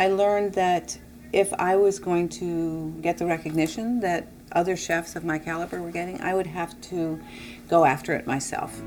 I 0.00 0.08
learned 0.08 0.54
that 0.54 0.98
if 1.30 1.52
I 1.52 1.76
was 1.76 1.98
going 1.98 2.30
to 2.30 2.90
get 3.02 3.18
the 3.18 3.26
recognition 3.26 4.00
that 4.00 4.28
other 4.52 4.74
chefs 4.74 5.14
of 5.14 5.26
my 5.26 5.38
caliber 5.38 5.82
were 5.82 5.90
getting, 5.90 6.18
I 6.22 6.32
would 6.32 6.46
have 6.46 6.80
to 6.88 7.20
go 7.68 7.84
after 7.84 8.14
it 8.14 8.26
myself. 8.26 8.82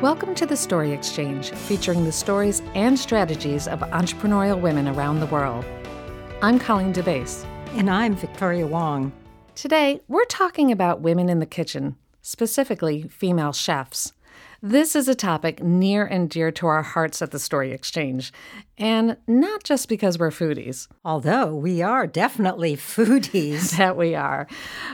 Welcome 0.00 0.34
to 0.36 0.46
the 0.46 0.56
Story 0.56 0.90
Exchange, 0.90 1.50
featuring 1.50 2.06
the 2.06 2.12
stories 2.12 2.62
and 2.74 2.98
strategies 2.98 3.68
of 3.68 3.80
entrepreneurial 3.80 4.58
women 4.58 4.88
around 4.88 5.20
the 5.20 5.26
world. 5.26 5.66
I'm 6.40 6.58
Colleen 6.58 6.94
DeBaise. 6.94 7.44
And 7.74 7.90
I'm 7.90 8.16
Victoria 8.16 8.66
Wong. 8.66 9.12
Today, 9.54 10.00
we're 10.08 10.24
talking 10.24 10.72
about 10.72 11.02
women 11.02 11.28
in 11.28 11.40
the 11.40 11.46
kitchen, 11.46 11.96
specifically 12.22 13.06
female 13.08 13.52
chefs. 13.52 14.13
This 14.66 14.96
is 14.96 15.08
a 15.08 15.14
topic 15.14 15.62
near 15.62 16.06
and 16.06 16.30
dear 16.30 16.50
to 16.52 16.66
our 16.66 16.80
hearts 16.80 17.20
at 17.20 17.32
the 17.32 17.38
Story 17.38 17.70
Exchange, 17.72 18.32
and 18.78 19.18
not 19.26 19.62
just 19.62 19.90
because 19.90 20.18
we're 20.18 20.30
foodies. 20.30 20.88
Although 21.04 21.54
we 21.54 21.82
are 21.82 22.06
definitely 22.06 22.74
foodies. 22.74 23.76
that 23.76 23.94
we 23.94 24.14
are. 24.14 24.46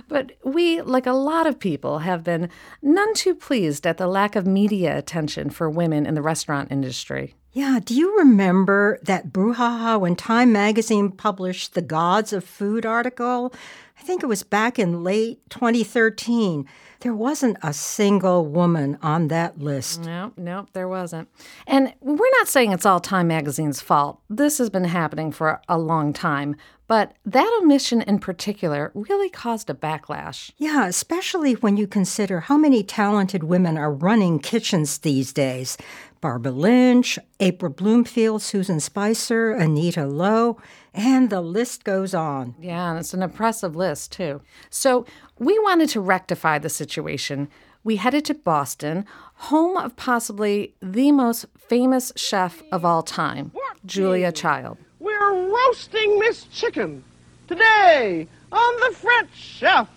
But 0.09 0.33
we, 0.43 0.81
like 0.81 1.07
a 1.07 1.13
lot 1.13 1.47
of 1.47 1.61
people, 1.61 2.01
have 2.01 2.25
been 2.25 2.49
none 2.83 3.15
too 3.15 3.33
pleased 3.33 3.87
at 3.87 3.97
the 3.97 4.09
lack 4.09 4.35
of 4.35 4.45
media 4.45 4.99
attention 4.99 5.51
for 5.51 5.71
women 5.71 6.05
in 6.05 6.15
the 6.15 6.21
restaurant 6.21 6.73
industry. 6.73 7.37
Yeah, 7.53 7.79
do 7.85 7.95
you 7.95 8.19
remember 8.19 8.99
that 9.03 9.33
brouhaha 9.33 10.01
when 10.01 10.17
Time 10.17 10.53
magazine 10.53 11.13
published 11.13 11.75
the 11.75 11.83
Gods 11.83 12.33
of 12.33 12.43
Food 12.43 12.85
article? 12.85 13.53
I 14.01 14.03
think 14.03 14.23
it 14.23 14.27
was 14.27 14.43
back 14.43 14.79
in 14.79 15.05
late 15.05 15.41
2013. 15.51 16.67
There 17.01 17.15
wasn't 17.15 17.59
a 17.63 17.75
single 17.75 18.47
woman 18.47 18.97
on 19.03 19.29
that 19.29 19.59
list. 19.59 20.01
No, 20.01 20.33
no, 20.39 20.67
there 20.73 20.89
wasn't. 20.89 21.29
And 21.67 21.93
we're 22.01 22.31
not 22.39 22.49
saying 22.49 22.73
it's 22.73 22.87
all 22.87 23.01
Time 23.01 23.29
Magazine's 23.29 23.83
fault. 23.83 24.23
This 24.31 24.57
has 24.57 24.71
been 24.71 24.85
happening 24.85 25.33
for 25.33 25.61
a 25.69 25.77
long 25.77 26.15
time. 26.15 26.57
But 26.91 27.13
that 27.25 27.57
omission 27.63 28.03
in 28.03 28.19
particular 28.19 28.91
really 28.95 29.31
caused 29.31 29.71
a 29.71 29.75
backlash. 29.75 30.51
Yeah, 30.57 30.87
especially 30.89 31.53
when 31.53 31.77
you 31.77 31.87
consider 31.87 32.41
how 32.41 32.57
many 32.57 32.83
talented 32.83 33.45
women 33.45 33.79
are 33.79 33.93
running 33.93 34.41
kitchens 34.41 34.99
these 34.99 35.33
days. 35.33 35.79
Barbara 36.21 36.51
Lynch, 36.51 37.17
April 37.39 37.71
Bloomfield, 37.71 38.43
Susan 38.43 38.81
Spicer, 38.81 39.53
Anita 39.53 40.05
Lo, 40.05 40.61
and 40.93 41.31
the 41.31 41.41
list 41.41 41.85
goes 41.85 42.13
on. 42.13 42.57
Yeah, 42.61 42.91
and 42.91 42.99
it's 42.99 43.15
an 43.15 43.23
impressive 43.23 43.77
list, 43.77 44.11
too. 44.11 44.43
So 44.69 45.07
we 45.39 45.57
wanted 45.61 45.91
to 45.91 46.01
rectify 46.01 46.59
the 46.59 46.69
situation. 46.69 47.49
We 47.85 47.97
headed 47.97 48.25
to 48.25 48.35
Boston, 48.35 49.07
home 49.35 49.77
of 49.77 49.95
possibly 49.95 50.75
the 50.83 51.13
most 51.13 51.47
famous 51.57 52.11
chef 52.17 52.65
of 52.73 52.85
all 52.85 53.05
time, 53.05 53.53
Julia 53.87 54.33
Child. 54.33 54.79
We're 55.01 55.49
roasting 55.51 56.19
Miss 56.19 56.45
Chicken 56.53 57.03
today 57.49 58.29
on 58.53 58.81
the 58.81 58.95
French 58.95 59.31
Chef. 59.35 59.89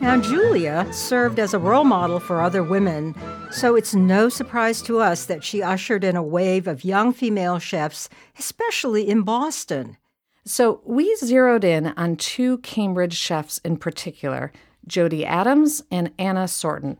Now, 0.00 0.20
Julia 0.20 0.86
served 0.92 1.40
as 1.40 1.54
a 1.54 1.58
role 1.58 1.82
model 1.82 2.20
for 2.20 2.40
other 2.40 2.62
women, 2.62 3.16
so 3.50 3.74
it's 3.74 3.96
no 3.96 4.28
surprise 4.28 4.80
to 4.82 5.00
us 5.00 5.26
that 5.26 5.42
she 5.42 5.60
ushered 5.60 6.04
in 6.04 6.14
a 6.14 6.22
wave 6.22 6.68
of 6.68 6.84
young 6.84 7.12
female 7.12 7.58
chefs, 7.58 8.08
especially 8.38 9.08
in 9.08 9.22
Boston. 9.22 9.96
So, 10.44 10.82
we 10.84 11.16
zeroed 11.16 11.64
in 11.64 11.88
on 11.96 12.14
two 12.14 12.58
Cambridge 12.58 13.16
chefs 13.16 13.58
in 13.58 13.76
particular 13.76 14.52
Jody 14.86 15.26
Adams 15.26 15.82
and 15.90 16.12
Ana 16.16 16.44
Sortun. 16.44 16.96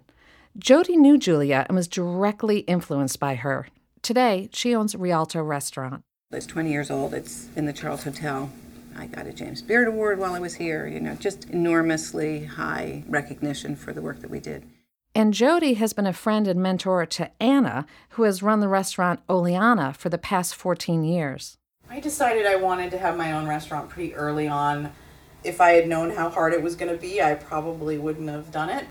Jody 0.59 0.97
knew 0.97 1.17
Julia 1.17 1.65
and 1.69 1.77
was 1.77 1.87
directly 1.87 2.61
influenced 2.61 3.21
by 3.21 3.37
her. 3.37 3.69
Today, 4.03 4.49
she 4.53 4.75
owns 4.75 4.97
Rialto 4.97 5.43
Restaurant. 5.43 6.03
It's 6.33 6.47
20 6.47 6.71
years 6.71 6.91
old. 6.91 7.15
It's 7.15 7.49
in 7.57 7.67
the 7.67 7.73
Charles 7.73 8.05
Hotel. 8.05 8.51
I 8.97 9.07
got 9.07 9.27
a 9.27 9.33
James 9.33 9.63
Beard 9.63 9.87
Award 9.87 10.19
while 10.19 10.35
I 10.35 10.41
was 10.41 10.55
here, 10.55 10.87
you 10.87 11.01
know, 11.01 11.15
just 11.15 11.49
enormously 11.51 12.45
high 12.45 13.05
recognition 13.09 13.77
for 13.77 13.93
the 13.93 14.03
work 14.03 14.21
that 14.21 14.31
we 14.31 14.41
did. 14.41 14.65
And 15.15 15.33
Jody 15.33 15.75
has 15.75 15.93
been 15.93 16.07
a 16.07 16.13
friend 16.13 16.47
and 16.49 16.61
mentor 16.61 17.07
to 17.07 17.31
Ana, 17.41 17.87
who 18.11 18.25
has 18.25 18.43
run 18.43 18.61
the 18.61 18.69
restaurant 18.69 19.21
Oleana 19.29 19.93
for 19.95 20.09
the 20.09 20.19
past 20.19 20.55
14 20.55 21.05
years. 21.05 21.59
I 21.89 22.01
decided 22.01 22.47
I 22.47 22.57
wanted 22.57 22.91
to 22.93 22.99
have 22.99 23.17
my 23.17 23.33
own 23.33 23.47
restaurant 23.49 23.89
pretty 23.89 24.15
early 24.15 24.47
on. 24.47 24.93
If 25.43 25.61
I 25.61 25.73
had 25.73 25.89
known 25.89 26.11
how 26.11 26.29
hard 26.29 26.53
it 26.53 26.63
was 26.63 26.77
going 26.77 26.93
to 26.93 27.01
be, 27.01 27.23
I 27.23 27.35
probably 27.35 27.99
wouldn't 27.99 28.29
have 28.29 28.53
done 28.53 28.69
it. 28.69 28.87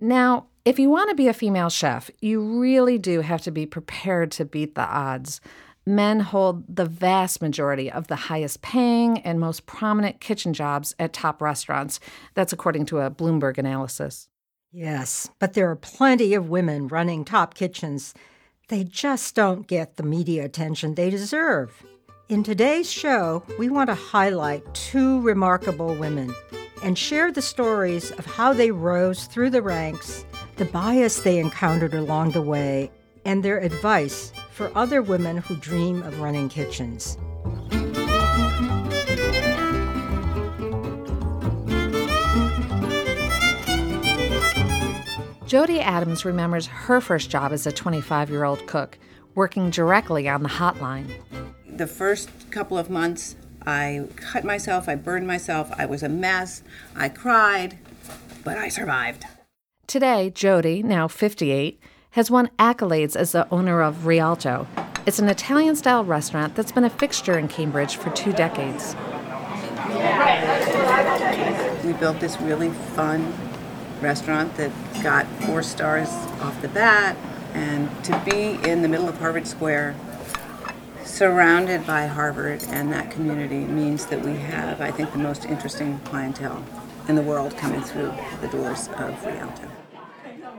Now, 0.00 0.46
if 0.64 0.78
you 0.78 0.90
want 0.90 1.10
to 1.10 1.16
be 1.16 1.28
a 1.28 1.34
female 1.34 1.70
chef, 1.70 2.10
you 2.20 2.40
really 2.60 2.98
do 2.98 3.20
have 3.20 3.42
to 3.42 3.50
be 3.50 3.66
prepared 3.66 4.30
to 4.32 4.44
beat 4.44 4.74
the 4.74 4.82
odds 4.82 5.40
men 5.86 6.20
hold 6.20 6.64
the 6.74 6.84
vast 6.84 7.42
majority 7.42 7.90
of 7.90 8.06
the 8.06 8.16
highest 8.16 8.62
paying 8.62 9.18
and 9.20 9.40
most 9.40 9.66
prominent 9.66 10.20
kitchen 10.20 10.52
jobs 10.52 10.94
at 10.98 11.12
top 11.12 11.42
restaurants. 11.42 11.98
That's 12.34 12.52
according 12.52 12.86
to 12.86 13.00
a 13.00 13.10
Bloomberg 13.10 13.58
analysis. 13.58 14.28
Yes, 14.70 15.28
but 15.38 15.52
there 15.52 15.70
are 15.70 15.76
plenty 15.76 16.34
of 16.34 16.48
women 16.48 16.88
running 16.88 17.24
top 17.24 17.54
kitchens. 17.54 18.14
They 18.68 18.84
just 18.84 19.34
don't 19.34 19.66
get 19.66 19.96
the 19.96 20.02
media 20.02 20.44
attention 20.44 20.94
they 20.94 21.10
deserve. 21.10 21.82
In 22.28 22.42
today's 22.42 22.90
show, 22.90 23.42
we 23.58 23.68
want 23.68 23.88
to 23.88 23.94
highlight 23.94 24.62
two 24.74 25.20
remarkable 25.20 25.94
women 25.94 26.34
and 26.82 26.96
share 26.96 27.30
the 27.30 27.42
stories 27.42 28.10
of 28.12 28.24
how 28.24 28.52
they 28.52 28.70
rose 28.70 29.26
through 29.26 29.50
the 29.50 29.60
ranks, 29.60 30.24
the 30.56 30.64
bias 30.66 31.20
they 31.20 31.38
encountered 31.38 31.94
along 31.94 32.32
the 32.32 32.42
way, 32.42 32.90
and 33.24 33.42
their 33.42 33.58
advice 33.58 34.32
for 34.50 34.70
other 34.76 35.00
women 35.00 35.38
who 35.38 35.56
dream 35.56 36.02
of 36.02 36.20
running 36.20 36.48
kitchens. 36.48 37.16
Jody 45.46 45.80
Adams 45.80 46.24
remembers 46.24 46.66
her 46.66 47.00
first 47.00 47.28
job 47.28 47.52
as 47.52 47.66
a 47.66 47.72
25 47.72 48.30
year 48.30 48.44
old 48.44 48.66
cook, 48.66 48.98
working 49.34 49.68
directly 49.68 50.26
on 50.28 50.42
the 50.42 50.48
hotline. 50.48 51.14
The 51.66 51.86
first 51.86 52.30
couple 52.50 52.78
of 52.78 52.88
months, 52.88 53.36
I 53.66 54.06
cut 54.16 54.44
myself, 54.44 54.88
I 54.88 54.94
burned 54.94 55.26
myself, 55.26 55.70
I 55.76 55.86
was 55.86 56.02
a 56.02 56.08
mess, 56.08 56.62
I 56.96 57.08
cried, 57.08 57.78
but 58.44 58.56
I 58.56 58.68
survived. 58.68 59.24
Today, 59.92 60.30
Jody, 60.30 60.82
now 60.82 61.06
58, 61.06 61.78
has 62.12 62.30
won 62.30 62.48
accolades 62.58 63.14
as 63.14 63.32
the 63.32 63.46
owner 63.50 63.82
of 63.82 64.06
Rialto. 64.06 64.66
It's 65.04 65.18
an 65.18 65.28
Italian 65.28 65.76
style 65.76 66.02
restaurant 66.02 66.54
that's 66.54 66.72
been 66.72 66.84
a 66.84 66.88
fixture 66.88 67.38
in 67.38 67.46
Cambridge 67.46 67.96
for 67.96 68.08
two 68.08 68.32
decades. 68.32 68.96
We 71.84 71.92
built 71.92 72.20
this 72.20 72.40
really 72.40 72.70
fun 72.70 73.34
restaurant 74.00 74.56
that 74.56 74.70
got 75.02 75.26
four 75.42 75.62
stars 75.62 76.08
off 76.40 76.58
the 76.62 76.68
bat, 76.68 77.14
and 77.52 77.90
to 78.06 78.18
be 78.24 78.66
in 78.66 78.80
the 78.80 78.88
middle 78.88 79.10
of 79.10 79.18
Harvard 79.18 79.46
Square, 79.46 79.94
surrounded 81.04 81.86
by 81.86 82.06
Harvard 82.06 82.64
and 82.68 82.90
that 82.94 83.10
community, 83.10 83.58
means 83.66 84.06
that 84.06 84.22
we 84.22 84.36
have, 84.36 84.80
I 84.80 84.90
think, 84.90 85.12
the 85.12 85.18
most 85.18 85.44
interesting 85.44 85.98
clientele 86.06 86.64
in 87.08 87.14
the 87.14 87.22
world 87.22 87.56
coming 87.56 87.82
through 87.82 88.12
the 88.40 88.48
doors 88.48 88.88
of 88.88 89.24
Rialto. 89.24 89.68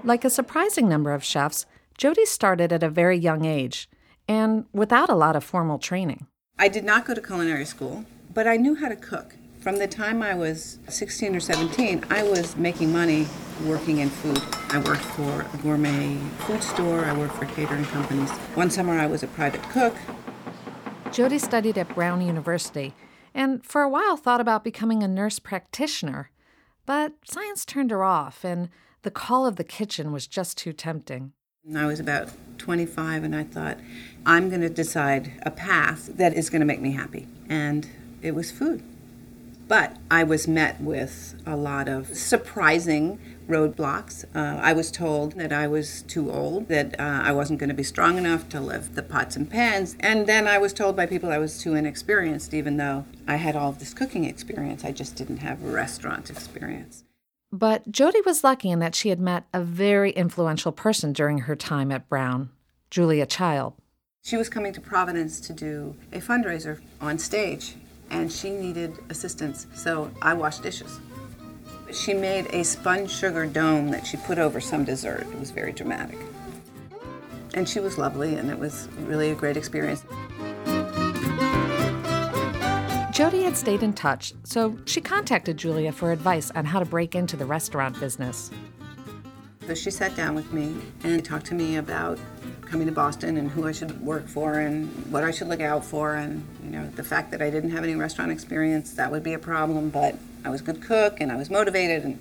Like 0.04 0.26
a 0.26 0.30
surprising 0.30 0.90
number 0.90 1.12
of 1.14 1.24
chefs, 1.24 1.66
Jody 1.98 2.26
started 2.26 2.74
at 2.74 2.84
a 2.84 2.90
very 2.90 3.18
young 3.18 3.46
age 3.46 3.90
and 4.28 4.66
without 4.74 5.10
a 5.10 5.16
lot 5.16 5.36
of 5.36 5.44
formal 5.44 5.80
training. 5.80 6.28
I 6.58 6.68
did 6.68 6.84
not 6.84 7.06
go 7.06 7.14
to 7.14 7.22
culinary 7.22 7.66
school, 7.66 8.06
but 8.34 8.48
I 8.48 8.58
knew 8.58 8.76
how 8.76 8.90
to 8.90 8.96
cook. 8.96 9.36
From 9.60 9.78
the 9.78 9.88
time 9.88 10.22
I 10.22 10.34
was 10.34 10.80
16 10.90 11.36
or 11.36 11.40
17, 11.40 12.04
I 12.10 12.24
was 12.24 12.58
making 12.58 12.92
money 12.92 13.28
working 13.66 14.00
in 14.00 14.10
food. 14.10 14.42
I 14.70 14.80
worked 14.80 15.06
for 15.06 15.46
a 15.54 15.58
gourmet 15.62 16.18
food 16.40 16.62
store, 16.62 17.06
I 17.06 17.18
worked 17.18 17.36
for 17.36 17.46
catering 17.46 17.86
companies. 17.86 18.30
One 18.56 18.70
summer 18.70 19.00
I 19.00 19.06
was 19.06 19.24
a 19.24 19.28
private 19.28 19.64
cook. 19.70 19.96
Jody 21.12 21.40
studied 21.40 21.78
at 21.78 21.94
Brown 21.96 22.22
University 22.22 22.94
and 23.34 23.66
for 23.66 23.82
a 23.82 23.90
while 23.90 24.18
thought 24.18 24.42
about 24.42 24.64
becoming 24.64 25.02
a 25.02 25.08
nurse 25.08 25.40
practitioner. 25.40 26.30
But 26.86 27.14
science 27.26 27.66
turned 27.66 27.92
her 27.92 28.04
off, 28.04 28.44
and 28.44 28.70
the 29.04 29.12
call 29.12 29.46
of 29.46 29.56
the 29.56 29.64
kitchen 29.64 30.12
was 30.12 30.28
just 30.28 30.58
too 30.58 30.74
tempting. 30.74 31.34
I 31.76 31.86
was 31.86 32.00
about 32.00 32.30
25 32.58 33.24
and 33.24 33.34
I 33.34 33.46
thought, 33.46 33.78
I'm 34.26 34.50
going 34.50 34.62
to 34.62 34.70
decide 34.70 35.42
a 35.46 35.52
path 35.52 36.10
that 36.18 36.34
is 36.34 36.50
going 36.50 36.60
to 36.60 36.66
make 36.66 36.82
me 36.82 36.92
happy. 36.92 37.28
And 37.48 37.88
it 38.22 38.36
was 38.36 38.52
food. 38.52 38.84
But 39.74 39.98
I 40.12 40.24
was 40.24 40.48
met 40.48 40.80
with 40.80 41.34
a 41.48 41.56
lot 41.56 41.88
of 41.88 42.16
surprising 42.16 43.20
roadblocks. 43.48 44.24
Uh, 44.36 44.60
I 44.62 44.72
was 44.72 44.92
told 44.92 45.32
that 45.32 45.52
I 45.52 45.66
was 45.66 46.04
too 46.04 46.32
old, 46.32 46.68
that 46.68 46.94
uh, 47.00 47.22
I 47.24 47.32
wasn't 47.32 47.58
going 47.58 47.70
to 47.70 47.74
be 47.74 47.82
strong 47.82 48.20
enough 48.20 48.48
to 48.50 48.60
lift 48.60 48.94
the 48.94 49.02
pots 49.02 49.36
and 49.36 49.50
pans. 49.50 49.96
And 50.00 50.28
then 50.28 50.48
I 50.48 50.60
was 50.60 50.74
told 50.74 50.96
by 50.96 51.08
people 51.08 51.32
I 51.32 51.40
was 51.40 51.60
too 51.60 51.74
inexperienced, 51.74 52.54
even 52.54 52.78
though 52.78 53.06
I 53.28 53.38
had 53.38 53.56
all 53.56 53.70
of 53.70 53.80
this 53.80 53.96
cooking 53.96 54.26
experience. 54.26 54.86
I 54.86 54.92
just 54.92 55.16
didn't 55.16 55.38
have 55.38 55.64
restaurant 55.64 56.30
experience. 56.30 57.04
But 57.52 57.92
Jody 57.92 58.22
was 58.22 58.44
lucky 58.44 58.70
in 58.70 58.78
that 58.78 58.94
she 58.94 59.10
had 59.10 59.20
met 59.20 59.46
a 59.56 59.64
very 59.64 60.12
influential 60.12 60.72
person 60.72 61.14
during 61.14 61.40
her 61.40 61.56
time 61.56 61.92
at 61.92 62.08
Brown, 62.08 62.52
Julia 62.92 63.26
Child. 63.26 63.74
She 64.22 64.38
was 64.38 64.50
coming 64.50 64.72
to 64.74 64.80
Providence 64.80 65.40
to 65.42 65.52
do 65.52 65.96
a 66.14 66.20
fundraiser 66.20 66.80
on 67.02 67.18
stage, 67.18 67.76
and 68.14 68.32
she 68.32 68.52
needed 68.52 68.98
assistance, 69.10 69.66
so 69.74 70.10
I 70.22 70.34
washed 70.36 70.62
dishes. 70.62 71.00
She 71.92 72.14
made 72.14 72.46
a 72.54 72.64
sponge 72.64 73.12
sugar 73.12 73.46
dome 73.46 73.90
that 73.90 74.06
she 74.06 74.18
put 74.18 74.38
over 74.38 74.62
some 74.62 74.86
dessert. 74.86 75.22
It 75.22 75.40
was 75.40 75.52
very 75.52 75.74
dramatic. 75.74 76.20
And 77.56 77.68
she 77.68 77.80
was 77.80 77.98
lovely, 77.98 78.36
and 78.36 78.50
it 78.50 78.58
was 78.58 78.88
really 79.02 79.32
a 79.32 79.36
great 79.36 79.58
experience. 79.58 80.04
Jody 83.12 83.44
had 83.44 83.58
stayed 83.58 83.84
in 83.84 83.94
touch, 83.94 84.34
so 84.44 84.78
she 84.86 85.02
contacted 85.02 85.58
Julia 85.58 85.92
for 85.92 86.12
advice 86.12 86.52
on 86.52 86.66
how 86.66 86.80
to 86.80 86.86
break 86.86 87.16
into 87.16 87.36
the 87.36 87.46
restaurant 87.46 88.00
business. 88.00 88.52
So 89.68 89.74
she 89.74 89.92
sat 89.92 90.16
down 90.16 90.36
with 90.36 90.52
me 90.54 90.76
and 91.04 91.24
talked 91.24 91.48
to 91.48 91.56
me 91.56 91.78
about 91.78 92.20
coming 92.74 92.88
to 92.88 92.92
Boston 92.92 93.38
and 93.38 93.52
who 93.52 93.68
I 93.68 93.72
should 93.72 94.02
work 94.02 94.28
for 94.28 94.56
and 94.56 94.90
what 95.12 95.24
I 95.24 95.30
should 95.30 95.48
look 95.48 95.62
out 95.62 95.86
for 95.86 96.16
and 96.16 96.44
you 96.64 96.72
know 96.72 96.90
the 96.96 97.04
fact 97.04 97.30
that 97.30 97.40
I 97.40 97.52
didn't 97.52 97.70
have 97.70 97.84
any 97.84 97.94
restaurant 97.94 98.32
experience 98.32 98.94
that 98.94 99.12
would 99.12 99.22
be 99.22 99.34
a 99.34 99.38
problem 99.38 99.92
but 99.92 100.18
I 100.44 100.50
was 100.50 100.62
a 100.62 100.64
good 100.64 100.82
cook 100.82 101.22
and 101.22 101.32
I 101.32 101.36
was 101.36 101.52
motivated 101.52 102.04
and 102.04 102.18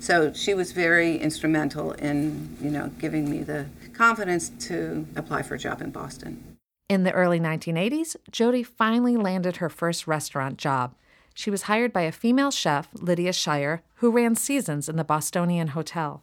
so 0.00 0.32
she 0.32 0.54
was 0.54 0.72
very 0.72 1.18
instrumental 1.18 1.92
in 1.92 2.56
you 2.62 2.70
know 2.70 2.90
giving 2.98 3.28
me 3.28 3.42
the 3.42 3.66
confidence 3.92 4.48
to 4.68 5.06
apply 5.14 5.42
for 5.42 5.56
a 5.56 5.58
job 5.58 5.82
in 5.82 5.90
Boston. 5.90 6.56
In 6.88 7.04
the 7.04 7.12
early 7.12 7.38
1980s, 7.38 8.16
Jody 8.30 8.62
finally 8.62 9.18
landed 9.18 9.56
her 9.56 9.68
first 9.68 10.06
restaurant 10.06 10.56
job. 10.56 10.94
She 11.34 11.50
was 11.50 11.62
hired 11.64 11.92
by 11.92 12.02
a 12.02 12.12
female 12.12 12.50
chef, 12.50 12.88
Lydia 12.94 13.34
Shire, 13.34 13.82
who 13.96 14.10
ran 14.10 14.36
seasons 14.36 14.88
in 14.88 14.96
the 14.96 15.04
Bostonian 15.04 15.68
Hotel. 15.68 16.22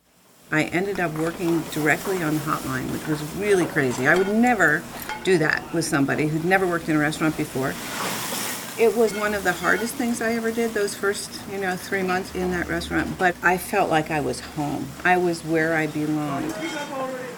I 0.52 0.64
ended 0.64 1.00
up 1.00 1.14
working 1.14 1.62
directly 1.72 2.24
on 2.24 2.34
the 2.34 2.40
hotline, 2.40 2.92
which 2.92 3.06
was 3.08 3.22
really 3.36 3.68
crazy. 3.68 4.08
I 4.08 4.16
would 4.16 4.30
never 4.30 4.84
do 5.24 5.38
that 5.38 5.72
with 5.74 5.86
somebody 5.86 6.28
who'd 6.28 6.44
never 6.44 6.66
worked 6.66 6.90
in 6.90 6.96
a 6.96 7.00
restaurant 7.00 7.38
before. 7.38 7.76
It 8.84 8.96
was 8.98 9.14
one 9.14 9.36
of 9.36 9.44
the 9.44 9.52
hardest 9.52 9.94
things 9.94 10.22
I 10.22 10.34
ever 10.34 10.52
did 10.52 10.74
those 10.74 10.96
first, 10.96 11.40
you 11.52 11.60
know, 11.60 11.76
three 11.76 12.02
months 12.02 12.34
in 12.34 12.50
that 12.52 12.68
restaurant, 12.68 13.20
but 13.20 13.36
I 13.44 13.58
felt 13.58 13.92
like 13.92 14.10
I 14.10 14.22
was 14.22 14.40
home. 14.40 14.88
I 15.04 15.18
was 15.18 15.46
where 15.46 15.76
I 15.76 15.86
belonged. 15.86 16.56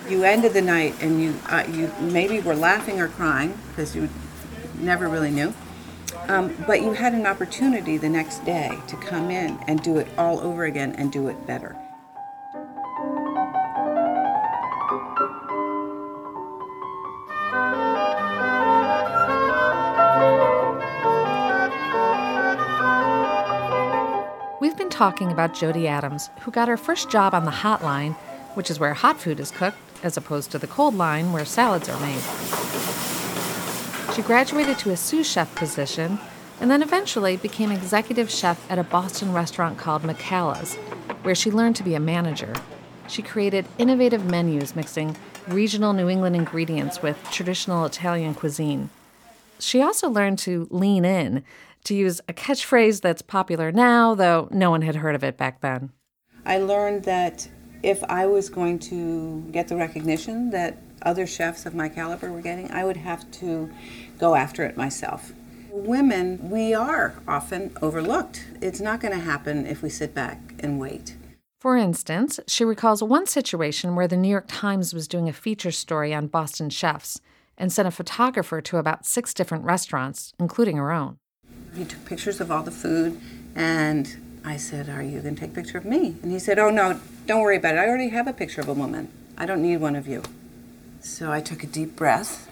You 0.08 0.24
ended 0.24 0.54
the 0.54 0.62
night 0.62 0.96
and 1.02 1.22
you, 1.22 1.36
uh, 1.50 1.66
you 1.70 1.92
maybe 2.00 2.40
were 2.40 2.56
laughing 2.56 3.02
or 3.02 3.10
crying 3.10 3.58
because 3.70 3.94
you 3.94 4.08
never 4.80 5.10
really 5.10 5.32
knew. 5.32 5.54
Um, 6.28 6.56
but 6.66 6.82
you 6.82 6.94
had 6.94 7.14
an 7.14 7.26
opportunity 7.26 7.98
the 7.98 8.10
next 8.10 8.46
day 8.46 8.78
to 8.88 8.96
come 8.96 9.32
in 9.32 9.60
and 9.68 9.82
do 9.82 9.98
it 9.98 10.08
all 10.18 10.40
over 10.40 10.64
again 10.64 10.94
and 10.98 11.12
do 11.12 11.28
it 11.28 11.46
better. 11.46 11.76
We've 24.62 24.78
been 24.78 24.92
talking 24.92 25.32
about 25.32 25.56
Jody 25.56 25.88
Adams, 25.88 26.30
who 26.42 26.52
got 26.52 26.68
her 26.68 26.78
first 26.78 27.10
job 27.10 27.34
on 27.34 27.46
the 27.46 27.50
hot 27.50 27.84
line, 27.84 28.12
which 28.54 28.70
is 28.70 28.80
where 28.80 28.94
hot 28.94 29.20
food 29.20 29.40
is 29.40 29.50
cooked, 29.50 29.80
as 30.04 30.18
opposed 30.18 30.52
to 30.52 30.60
the 30.60 30.68
cold 30.68 30.94
line 30.94 31.34
where 31.34 31.46
salads 31.46 31.90
are 31.90 32.00
made. 32.00 32.22
She 34.14 34.22
graduated 34.22 34.78
to 34.78 34.92
a 34.92 34.98
sous 34.98 35.28
chef 35.28 35.56
position 35.56 36.20
and 36.60 36.70
then 36.70 36.84
eventually 36.84 37.38
became 37.38 37.72
executive 37.72 38.30
chef 38.30 38.70
at 38.70 38.78
a 38.78 38.84
Boston 38.84 39.34
restaurant 39.34 39.80
called 39.80 40.04
Michela's, 40.04 40.76
where 41.24 41.34
she 41.34 41.50
learned 41.50 41.78
to 41.78 41.84
be 41.84 41.96
a 41.96 42.00
manager. 42.00 42.54
She 43.08 43.24
created 43.24 43.66
innovative 43.80 44.26
menus 44.26 44.76
mixing 44.76 45.18
regional 45.48 45.92
New 45.92 46.08
England 46.08 46.36
ingredients 46.36 47.02
with 47.02 47.18
traditional 47.32 47.84
Italian 47.84 48.36
cuisine. 48.36 48.92
She 49.58 49.82
also 49.82 50.08
learned 50.08 50.38
to 50.40 50.68
lean 50.70 51.04
in, 51.04 51.44
to 51.86 51.96
use 51.96 52.22
a 52.28 52.34
catchphrase 52.34 53.02
that's 53.02 53.22
popular 53.22 53.72
now, 53.72 54.16
though 54.16 54.48
no 54.52 54.70
one 54.70 54.82
had 54.82 54.96
heard 54.96 55.16
of 55.16 55.24
it 55.24 55.38
back 55.38 55.62
then. 55.62 55.92
I 56.46 56.58
learned 56.58 57.04
that 57.04 57.48
if 57.84 58.04
I 58.04 58.26
was 58.26 58.50
going 58.50 58.80
to 58.80 59.42
get 59.52 59.68
the 59.68 59.76
recognition 59.76 60.52
that 60.52 60.78
other 61.02 61.26
chefs 61.26 61.66
of 61.66 61.74
my 61.74 61.90
caliber 61.90 62.32
were 62.32 62.42
getting, 62.42 62.72
I 62.72 62.84
would 62.84 62.98
have 62.98 63.30
to 63.32 63.70
go 64.20 64.36
after 64.36 64.64
it 64.64 64.78
myself. 64.78 65.34
Women, 65.72 66.50
we 66.50 66.74
are 66.74 67.16
often 67.28 67.76
overlooked. 67.82 68.46
It's 68.62 68.82
not 68.82 69.00
going 69.00 69.14
to 69.14 69.24
happen 69.24 69.66
if 69.66 69.82
we 69.82 69.90
sit 69.90 70.14
back 70.14 70.40
and 70.60 70.80
wait. 70.80 71.16
For 71.60 71.78
instance, 71.78 72.40
she 72.48 72.66
recalls 72.66 73.04
one 73.04 73.28
situation 73.28 73.96
where 73.96 74.08
the 74.08 74.18
New 74.18 74.30
York 74.30 74.46
Times 74.48 74.94
was 74.94 75.08
doing 75.08 75.30
a 75.30 75.34
feature 75.34 75.72
story 75.72 76.14
on 76.14 76.28
Boston 76.28 76.70
chefs 76.70 77.22
and 77.58 77.72
sent 77.72 77.88
a 77.88 77.92
photographer 77.92 78.62
to 78.62 78.78
about 78.78 79.06
six 79.06 79.34
different 79.34 79.64
restaurants, 79.64 80.34
including 80.40 80.78
her 80.78 80.92
own. 80.92 81.18
He 81.76 81.86
took 81.86 82.04
pictures 82.06 82.42
of 82.42 82.52
all 82.52 82.64
the 82.64 82.72
food, 82.72 83.20
and 83.56 84.42
I 84.44 84.58
said, 84.58 84.90
Are 84.90 85.02
you 85.02 85.22
going 85.22 85.36
to 85.36 85.42
take 85.42 85.52
a 85.52 85.54
picture 85.54 85.78
of 85.78 85.86
me? 85.86 86.16
And 86.22 86.32
he 86.32 86.40
said, 86.40 86.60
Oh, 86.60 86.70
no, 86.70 87.00
don't 87.26 87.42
worry 87.42 87.58
about 87.58 87.76
it. 87.76 87.80
I 87.80 87.88
already 87.88 88.10
have 88.10 88.28
a 88.28 88.34
picture 88.34 88.62
of 88.62 88.68
a 88.68 88.74
woman. 88.74 89.12
I 89.38 89.46
don't 89.46 89.62
need 89.62 89.78
one 89.78 89.96
of 89.96 90.08
you. 90.08 90.24
So 91.02 91.32
I 91.32 91.42
took 91.42 91.64
a 91.64 91.68
deep 91.68 91.96
breath 91.96 92.48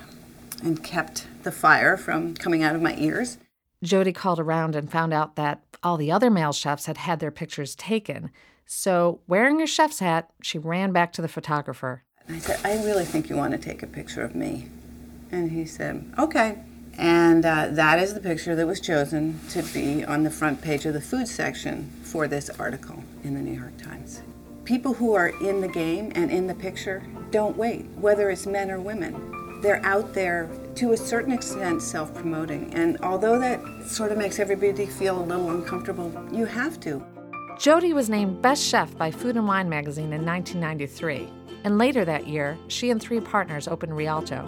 and 0.64 0.84
kept 0.84 1.28
the 1.44 1.52
fire 1.52 1.98
from 1.98 2.34
coming 2.34 2.64
out 2.64 2.76
of 2.76 2.82
my 2.82 2.96
ears. 2.98 3.38
Jody 3.84 4.12
called 4.12 4.40
around 4.40 4.76
and 4.76 4.92
found 4.92 5.14
out 5.14 5.36
that 5.36 5.62
all 5.84 5.98
the 5.98 6.12
other 6.12 6.30
male 6.30 6.52
chefs 6.52 6.86
had 6.86 6.98
had 6.98 7.20
their 7.20 7.32
pictures 7.32 7.76
taken. 7.76 8.30
So, 8.66 9.22
wearing 9.28 9.60
her 9.60 9.68
chef's 9.68 10.00
hat, 10.00 10.30
she 10.42 10.60
ran 10.60 10.92
back 10.92 11.12
to 11.14 11.22
the 11.22 11.28
photographer. 11.28 12.04
I 12.28 12.38
said, 12.38 12.60
I 12.64 12.84
really 12.86 13.06
think 13.06 13.30
you 13.30 13.36
want 13.36 13.54
to 13.54 13.58
take 13.58 13.82
a 13.82 13.88
picture 13.88 14.22
of 14.22 14.36
me. 14.36 14.68
And 15.32 15.52
he 15.52 15.66
said, 15.66 16.14
Okay. 16.20 16.60
And 17.00 17.46
uh, 17.46 17.70
that 17.72 17.98
is 18.00 18.14
the 18.14 18.20
picture 18.20 18.56
that 18.56 18.68
was 18.68 18.82
chosen 18.82 19.40
to 19.52 19.64
be 19.64 20.04
on 20.04 20.24
the 20.24 20.30
front 20.30 20.62
page 20.62 20.86
of 20.86 20.94
the 20.94 21.00
food 21.00 21.30
section 21.30 21.90
for 22.04 22.28
this 22.28 22.50
article 22.60 23.02
in 23.24 23.36
the 23.36 23.40
New 23.40 23.58
York 23.58 23.78
Times. 23.82 24.22
People 24.66 24.94
who 24.94 25.14
are 25.14 25.30
in 25.42 25.62
the 25.62 25.70
game 25.70 26.12
and 26.14 26.30
in 26.30 26.46
the 26.46 26.54
picture 26.54 27.02
don't 27.32 27.56
wait, 27.56 27.86
whether 27.96 28.30
it's 28.30 28.46
men 28.46 28.70
or 28.70 28.82
women. 28.82 29.62
They're 29.62 29.84
out 29.86 30.14
there 30.14 30.50
to 30.76 30.92
a 30.92 30.98
certain 30.98 31.32
extent 31.32 31.82
self 31.82 32.14
promoting. 32.14 32.74
And 32.74 32.98
although 33.02 33.40
that 33.40 33.62
sort 33.88 34.12
of 34.12 34.18
makes 34.18 34.38
everybody 34.38 34.86
feel 34.86 35.22
a 35.22 35.24
little 35.24 35.52
uncomfortable, 35.52 36.12
you 36.34 36.44
have 36.46 36.82
to. 36.82 37.02
Jody 37.58 37.94
was 37.94 38.10
named 38.10 38.42
Best 38.42 38.62
Chef 38.62 38.94
by 38.98 39.10
Food 39.10 39.38
and 39.38 39.48
Wine 39.48 39.70
magazine 39.70 40.12
in 40.12 40.26
1993. 40.26 41.30
And 41.64 41.78
later 41.78 42.04
that 42.04 42.28
year, 42.28 42.58
she 42.68 42.90
and 42.90 43.02
three 43.02 43.22
partners 43.22 43.70
opened 43.70 43.96
Rialto. 43.96 44.46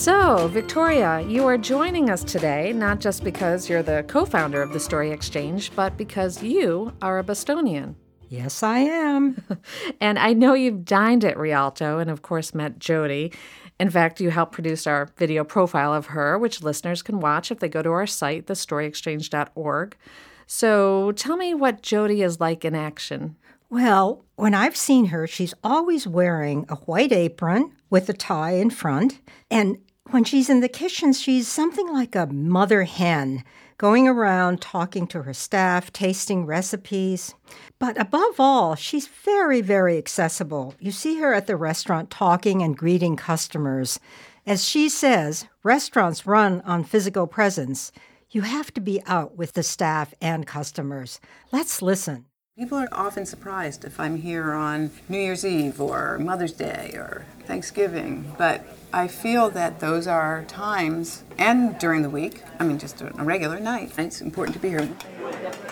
So, 0.00 0.48
Victoria, 0.48 1.20
you 1.28 1.46
are 1.46 1.58
joining 1.58 2.08
us 2.08 2.24
today 2.24 2.72
not 2.72 3.00
just 3.00 3.22
because 3.22 3.68
you're 3.68 3.82
the 3.82 4.02
co 4.08 4.24
founder 4.24 4.62
of 4.62 4.72
the 4.72 4.80
Story 4.80 5.10
Exchange, 5.10 5.72
but 5.76 5.98
because 5.98 6.42
you 6.42 6.94
are 7.02 7.18
a 7.18 7.22
Bostonian. 7.22 7.96
Yes, 8.30 8.62
I 8.62 8.78
am. 8.78 9.44
And 10.00 10.18
I 10.18 10.32
know 10.32 10.54
you've 10.54 10.86
dined 10.86 11.22
at 11.22 11.36
Rialto 11.36 11.98
and, 11.98 12.08
of 12.08 12.22
course, 12.22 12.54
met 12.54 12.78
Jody. 12.78 13.30
In 13.78 13.90
fact, 13.90 14.22
you 14.22 14.30
helped 14.30 14.52
produce 14.52 14.86
our 14.86 15.10
video 15.18 15.44
profile 15.44 15.92
of 15.92 16.06
her, 16.06 16.38
which 16.38 16.62
listeners 16.62 17.02
can 17.02 17.20
watch 17.20 17.50
if 17.50 17.58
they 17.58 17.68
go 17.68 17.82
to 17.82 17.90
our 17.90 18.06
site, 18.06 18.46
thestoryexchange.org. 18.46 19.98
So 20.46 21.12
tell 21.12 21.36
me 21.36 21.52
what 21.52 21.82
Jody 21.82 22.22
is 22.22 22.40
like 22.40 22.64
in 22.64 22.74
action. 22.74 23.36
Well, 23.68 24.24
when 24.36 24.54
I've 24.54 24.76
seen 24.78 25.06
her, 25.06 25.26
she's 25.26 25.52
always 25.62 26.06
wearing 26.06 26.64
a 26.70 26.76
white 26.76 27.12
apron 27.12 27.72
with 27.90 28.08
a 28.08 28.14
tie 28.14 28.54
in 28.54 28.70
front. 28.70 29.20
And 29.50 29.76
when 30.08 30.24
she's 30.24 30.50
in 30.50 30.60
the 30.60 30.68
kitchen, 30.68 31.12
she's 31.12 31.46
something 31.46 31.92
like 31.92 32.14
a 32.14 32.26
mother 32.26 32.84
hen, 32.84 33.44
going 33.78 34.08
around 34.08 34.60
talking 34.60 35.06
to 35.06 35.22
her 35.22 35.32
staff, 35.32 35.92
tasting 35.92 36.46
recipes. 36.46 37.34
But 37.78 38.00
above 38.00 38.38
all, 38.38 38.74
she's 38.74 39.06
very, 39.06 39.60
very 39.60 39.98
accessible. 39.98 40.74
You 40.80 40.90
see 40.90 41.18
her 41.18 41.32
at 41.32 41.46
the 41.46 41.56
restaurant 41.56 42.10
talking 42.10 42.62
and 42.62 42.76
greeting 42.76 43.16
customers. 43.16 44.00
As 44.46 44.66
she 44.66 44.88
says, 44.88 45.46
restaurants 45.62 46.26
run 46.26 46.60
on 46.62 46.82
physical 46.84 47.26
presence. 47.26 47.92
You 48.30 48.42
have 48.42 48.72
to 48.74 48.80
be 48.80 49.02
out 49.06 49.36
with 49.36 49.52
the 49.52 49.62
staff 49.62 50.14
and 50.20 50.46
customers. 50.46 51.20
Let's 51.52 51.82
listen. 51.82 52.26
People 52.58 52.76
are 52.78 52.88
often 52.92 53.24
surprised 53.24 53.84
if 53.84 53.98
I'm 54.00 54.16
here 54.16 54.52
on 54.52 54.90
New 55.08 55.18
Year's 55.18 55.46
Eve 55.46 55.80
or 55.80 56.18
Mother's 56.18 56.52
Day 56.52 56.90
or 56.94 57.24
Thanksgiving, 57.46 58.34
but 58.36 58.62
I 58.92 59.06
feel 59.06 59.50
that 59.50 59.78
those 59.78 60.06
are 60.06 60.44
times, 60.44 61.22
and 61.38 61.78
during 61.78 62.02
the 62.02 62.10
week, 62.10 62.42
I 62.58 62.64
mean, 62.64 62.78
just 62.78 63.00
on 63.00 63.18
a 63.18 63.24
regular 63.24 63.60
night, 63.60 63.92
it's 63.96 64.20
important 64.20 64.56
to 64.56 64.60
be 64.60 64.68
here. 64.68 64.86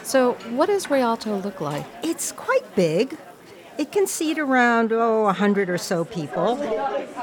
So, 0.02 0.35
what 0.50 0.66
does 0.66 0.88
Rialto 0.88 1.37
look 1.38 1.61
like? 1.61 1.85
It's 2.02 2.30
quite 2.32 2.64
big. 2.75 3.18
It 3.76 3.92
can 3.92 4.06
seat 4.06 4.38
around, 4.38 4.92
oh, 4.92 5.26
a 5.26 5.32
hundred 5.32 5.68
or 5.68 5.78
so 5.78 6.04
people. 6.04 6.58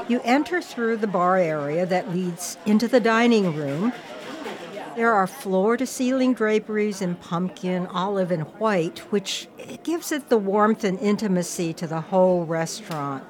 You 0.06 0.20
enter 0.22 0.62
through 0.62 0.98
the 0.98 1.06
bar 1.06 1.38
area 1.38 1.86
that 1.86 2.12
leads 2.12 2.56
into 2.66 2.86
the 2.86 3.00
dining 3.00 3.56
room. 3.56 3.92
There 4.96 5.12
are 5.12 5.26
floor 5.26 5.76
to 5.76 5.86
ceiling 5.86 6.32
draperies 6.32 7.02
in 7.02 7.16
pumpkin, 7.16 7.86
olive, 7.88 8.30
and 8.30 8.44
white, 8.58 9.00
which 9.12 9.46
gives 9.82 10.10
it 10.10 10.30
the 10.30 10.38
warmth 10.38 10.84
and 10.84 10.98
intimacy 11.00 11.74
to 11.74 11.86
the 11.86 12.00
whole 12.00 12.46
restaurant. 12.46 13.22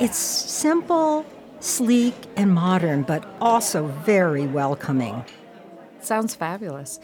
It's 0.00 0.18
simple, 0.18 1.24
sleek, 1.60 2.16
and 2.36 2.52
modern, 2.52 3.04
but 3.04 3.24
also 3.40 3.86
very 3.86 4.44
welcoming. 4.44 5.24
Sounds 6.00 6.34
fabulous. 6.34 6.98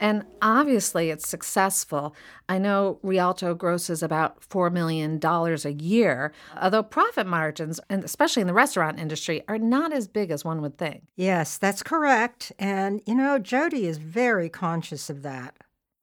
And 0.00 0.24
obviously, 0.40 1.10
it's 1.10 1.28
successful. 1.28 2.14
I 2.48 2.58
know 2.58 2.98
Rialto 3.02 3.54
grosses 3.54 4.02
about 4.02 4.40
$4 4.40 4.72
million 4.72 5.20
a 5.22 5.82
year, 5.82 6.32
although 6.60 6.82
profit 6.82 7.26
margins, 7.26 7.80
and 7.90 8.04
especially 8.04 8.40
in 8.40 8.46
the 8.46 8.54
restaurant 8.54 8.98
industry, 8.98 9.42
are 9.48 9.58
not 9.58 9.92
as 9.92 10.08
big 10.08 10.30
as 10.30 10.44
one 10.44 10.62
would 10.62 10.78
think. 10.78 11.02
Yes, 11.16 11.58
that's 11.58 11.82
correct. 11.82 12.52
And, 12.58 13.02
you 13.06 13.14
know, 13.14 13.38
Jody 13.38 13.86
is 13.86 13.98
very 13.98 14.48
conscious 14.48 15.10
of 15.10 15.22
that. 15.22 15.54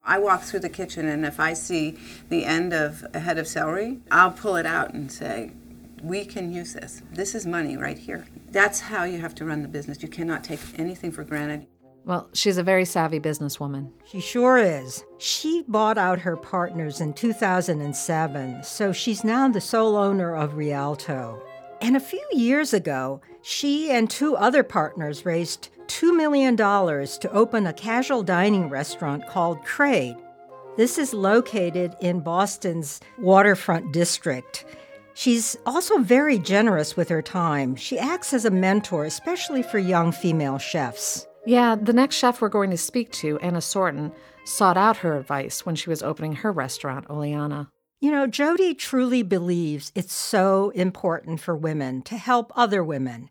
I 0.04 0.18
walk 0.18 0.42
through 0.42 0.60
the 0.60 0.68
kitchen, 0.68 1.08
and 1.08 1.26
if 1.26 1.40
I 1.40 1.52
see 1.52 1.98
the 2.28 2.44
end 2.44 2.72
of 2.72 3.04
a 3.12 3.18
head 3.18 3.38
of 3.38 3.48
celery, 3.48 3.98
I'll 4.10 4.30
pull 4.30 4.54
it 4.54 4.64
out 4.66 4.94
and 4.94 5.10
say, 5.10 5.50
we 6.02 6.24
can 6.24 6.52
use 6.52 6.74
this. 6.74 7.02
This 7.12 7.34
is 7.34 7.46
money 7.46 7.76
right 7.76 7.98
here. 7.98 8.26
That's 8.50 8.80
how 8.80 9.04
you 9.04 9.18
have 9.18 9.34
to 9.36 9.44
run 9.44 9.62
the 9.62 9.68
business. 9.68 10.02
You 10.02 10.08
cannot 10.08 10.44
take 10.44 10.60
anything 10.78 11.10
for 11.10 11.24
granted. 11.24 11.66
Well, 12.06 12.30
she's 12.32 12.56
a 12.56 12.62
very 12.62 12.84
savvy 12.84 13.18
businesswoman. 13.18 13.90
She 14.04 14.20
sure 14.20 14.58
is. 14.58 15.04
She 15.18 15.64
bought 15.66 15.98
out 15.98 16.20
her 16.20 16.36
partners 16.36 17.00
in 17.00 17.12
2007, 17.14 18.62
so 18.62 18.92
she's 18.92 19.24
now 19.24 19.48
the 19.48 19.60
sole 19.60 19.96
owner 19.96 20.36
of 20.36 20.56
Rialto. 20.56 21.42
And 21.80 21.96
a 21.96 22.00
few 22.00 22.24
years 22.30 22.72
ago, 22.72 23.20
she 23.42 23.90
and 23.90 24.08
two 24.08 24.36
other 24.36 24.62
partners 24.62 25.26
raised 25.26 25.70
$2 25.88 26.16
million 26.16 26.56
to 26.56 27.32
open 27.32 27.66
a 27.66 27.72
casual 27.72 28.22
dining 28.22 28.68
restaurant 28.68 29.26
called 29.26 29.64
Trade. 29.64 30.14
This 30.76 30.98
is 30.98 31.12
located 31.12 31.96
in 32.00 32.20
Boston's 32.20 33.00
waterfront 33.18 33.92
district. 33.92 34.64
She's 35.14 35.56
also 35.66 35.98
very 35.98 36.38
generous 36.38 36.96
with 36.96 37.08
her 37.08 37.22
time. 37.22 37.74
She 37.74 37.98
acts 37.98 38.32
as 38.32 38.44
a 38.44 38.50
mentor, 38.50 39.06
especially 39.06 39.64
for 39.64 39.80
young 39.80 40.12
female 40.12 40.58
chefs. 40.58 41.26
Yeah, 41.46 41.76
the 41.76 41.92
next 41.92 42.16
chef 42.16 42.40
we're 42.40 42.48
going 42.48 42.70
to 42.70 42.76
speak 42.76 43.12
to, 43.12 43.38
Ana 43.38 43.58
Sortun, 43.58 44.12
sought 44.44 44.76
out 44.76 44.98
her 44.98 45.16
advice 45.16 45.64
when 45.64 45.76
she 45.76 45.88
was 45.88 46.02
opening 46.02 46.34
her 46.34 46.50
restaurant, 46.50 47.06
Oleana. 47.08 47.70
You 48.00 48.10
know, 48.10 48.26
Jody 48.26 48.74
truly 48.74 49.22
believes 49.22 49.92
it's 49.94 50.12
so 50.12 50.70
important 50.70 51.40
for 51.40 51.54
women 51.54 52.02
to 52.02 52.16
help 52.16 52.52
other 52.56 52.82
women. 52.82 53.30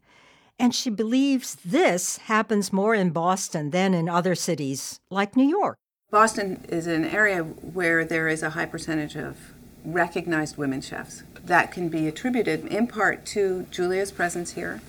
And 0.58 0.74
she 0.74 0.90
believes 0.90 1.56
this 1.56 2.18
happens 2.18 2.72
more 2.72 2.96
in 2.96 3.10
Boston 3.10 3.72
than 3.72 3.94
in 3.94 4.08
other 4.08 4.34
cities 4.34 5.02
like 5.10 5.36
New 5.36 5.48
York. 5.48 5.78
Boston 6.10 6.64
is 6.70 6.88
an 6.88 7.04
area 7.04 7.44
where 7.44 8.06
there 8.06 8.30
is 8.30 8.42
a 8.42 8.52
high 8.52 8.66
percentage 8.66 9.18
of 9.18 9.38
recognized 9.84 10.58
women 10.58 10.80
chefs. 10.80 11.24
That 11.44 11.74
can 11.74 11.90
be 11.90 12.08
attributed 12.08 12.66
in 12.68 12.88
part 12.88 13.26
to 13.28 13.68
Julia's 13.72 14.14
presence 14.14 14.54
here 14.54 14.82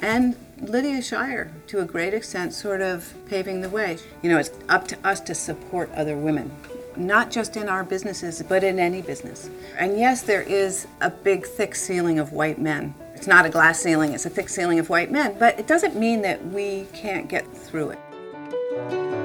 and 0.00 0.36
Lydia 0.60 1.02
Shire, 1.02 1.50
to 1.68 1.80
a 1.80 1.84
great 1.84 2.14
extent, 2.14 2.52
sort 2.52 2.80
of 2.80 3.12
paving 3.28 3.60
the 3.60 3.68
way. 3.68 3.98
You 4.22 4.30
know, 4.30 4.38
it's 4.38 4.50
up 4.68 4.86
to 4.88 4.98
us 5.06 5.20
to 5.20 5.34
support 5.34 5.90
other 5.94 6.16
women, 6.16 6.50
not 6.96 7.30
just 7.30 7.56
in 7.56 7.68
our 7.68 7.84
businesses, 7.84 8.42
but 8.42 8.62
in 8.62 8.78
any 8.78 9.02
business. 9.02 9.50
And 9.78 9.98
yes, 9.98 10.22
there 10.22 10.42
is 10.42 10.86
a 11.00 11.10
big, 11.10 11.46
thick 11.46 11.74
ceiling 11.74 12.18
of 12.18 12.32
white 12.32 12.58
men. 12.58 12.94
It's 13.14 13.26
not 13.26 13.46
a 13.46 13.50
glass 13.50 13.80
ceiling, 13.80 14.12
it's 14.12 14.26
a 14.26 14.30
thick 14.30 14.48
ceiling 14.48 14.78
of 14.78 14.88
white 14.88 15.10
men, 15.10 15.36
but 15.38 15.58
it 15.58 15.66
doesn't 15.66 15.96
mean 15.96 16.22
that 16.22 16.44
we 16.46 16.86
can't 16.92 17.28
get 17.28 17.46
through 17.56 17.90
it. 17.90 19.23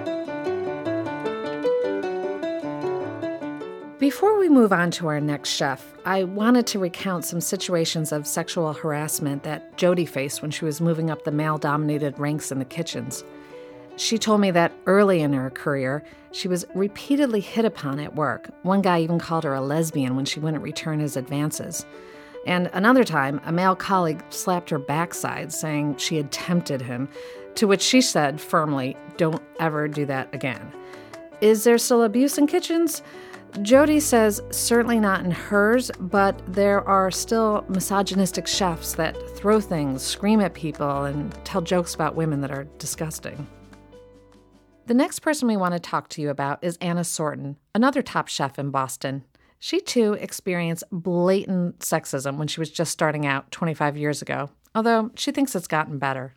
Before 4.00 4.40
we 4.40 4.48
move 4.48 4.72
on 4.72 4.92
to 4.92 5.10
our 5.10 5.20
next 5.20 5.50
chef, 5.50 5.94
I 6.06 6.24
wanted 6.24 6.66
to 6.68 6.80
recount 6.80 7.26
some 7.26 7.42
situations 7.42 8.14
of 8.14 8.26
sexual 8.26 8.72
harassment 8.72 9.44
that 9.44 9.76
Jody 9.76 10.06
faced 10.06 10.42
when 10.42 10.52
she 10.52 10.64
was 10.64 10.80
moving 10.80 11.10
up 11.10 11.26
the 11.26 11.34
male 11.34 11.58
dominated 11.58 12.18
ranks 12.18 12.50
in 12.50 12.60
the 12.60 12.66
kitchens. 12.66 13.26
She 13.98 14.18
told 14.18 14.40
me 14.40 14.52
that 14.52 14.72
early 14.86 15.20
in 15.20 15.34
her 15.34 15.50
career, 15.50 16.02
she 16.32 16.48
was 16.48 16.64
repeatedly 16.74 17.42
hit 17.42 17.66
upon 17.66 18.00
at 18.00 18.16
work. 18.16 18.50
One 18.62 18.82
guy 18.82 19.02
even 19.02 19.20
called 19.20 19.44
her 19.44 19.54
a 19.54 19.60
lesbian 19.60 20.16
when 20.16 20.24
she 20.24 20.40
wouldn't 20.40 20.64
return 20.64 21.02
his 21.02 21.18
advances. 21.18 21.86
And 22.48 22.70
another 22.72 23.04
time, 23.04 23.42
a 23.44 23.52
male 23.52 23.76
colleague 23.76 24.24
slapped 24.30 24.70
her 24.70 24.80
backside, 24.80 25.52
saying 25.52 25.98
she 25.98 26.16
had 26.16 26.32
tempted 26.32 26.82
him, 26.82 27.10
to 27.56 27.68
which 27.68 27.82
she 27.82 28.00
said 28.00 28.40
firmly, 28.40 28.96
Don't 29.18 29.44
ever 29.60 29.90
do 29.90 30.06
that 30.06 30.34
again. 30.34 30.72
Is 31.42 31.66
there 31.66 31.78
still 31.78 32.04
abuse 32.04 32.38
in 32.38 32.48
kitchens? 32.48 33.02
Jody 33.62 34.00
says 34.00 34.42
certainly 34.52 35.00
not 35.00 35.26
in 35.26 35.32
hers, 35.32 35.92
but 36.00 36.40
there 36.48 36.88
are 36.88 37.12
still 37.12 37.66
misogynistic 37.68 38.48
chefs 38.48 38.94
that 38.94 39.16
throw 39.36 39.60
things, 39.60 40.02
scream 40.02 40.40
at 40.40 40.54
people, 40.54 41.04
and 41.06 41.34
tell 41.46 41.62
jokes 41.62 41.96
about 41.96 42.16
women 42.16 42.42
that 42.42 42.52
are 42.52 42.68
disgusting. 42.78 43.48
The 44.86 44.94
next 44.94 45.20
person 45.20 45.48
we 45.48 45.58
want 45.58 45.74
to 45.74 45.80
talk 45.80 46.10
to 46.10 46.22
you 46.22 46.30
about 46.30 46.64
is 46.64 46.78
Ana 46.78 47.02
Sortun, 47.02 47.58
another 47.76 48.02
top 48.02 48.28
chef 48.28 48.58
in 48.58 48.72
Boston. 48.72 49.24
She 49.60 49.82
too 49.82 50.14
experienced 50.14 50.86
blatant 50.92 51.80
sexism 51.80 52.38
when 52.38 52.48
she 52.48 52.62
was 52.62 52.70
just 52.72 52.92
starting 52.92 53.26
out 53.26 53.52
25 53.52 53.98
years 53.98 54.22
ago, 54.22 54.50
although 54.74 55.12
she 55.16 55.32
thinks 55.32 55.54
it's 55.54 55.68
gotten 55.68 56.00
better. 56.00 56.36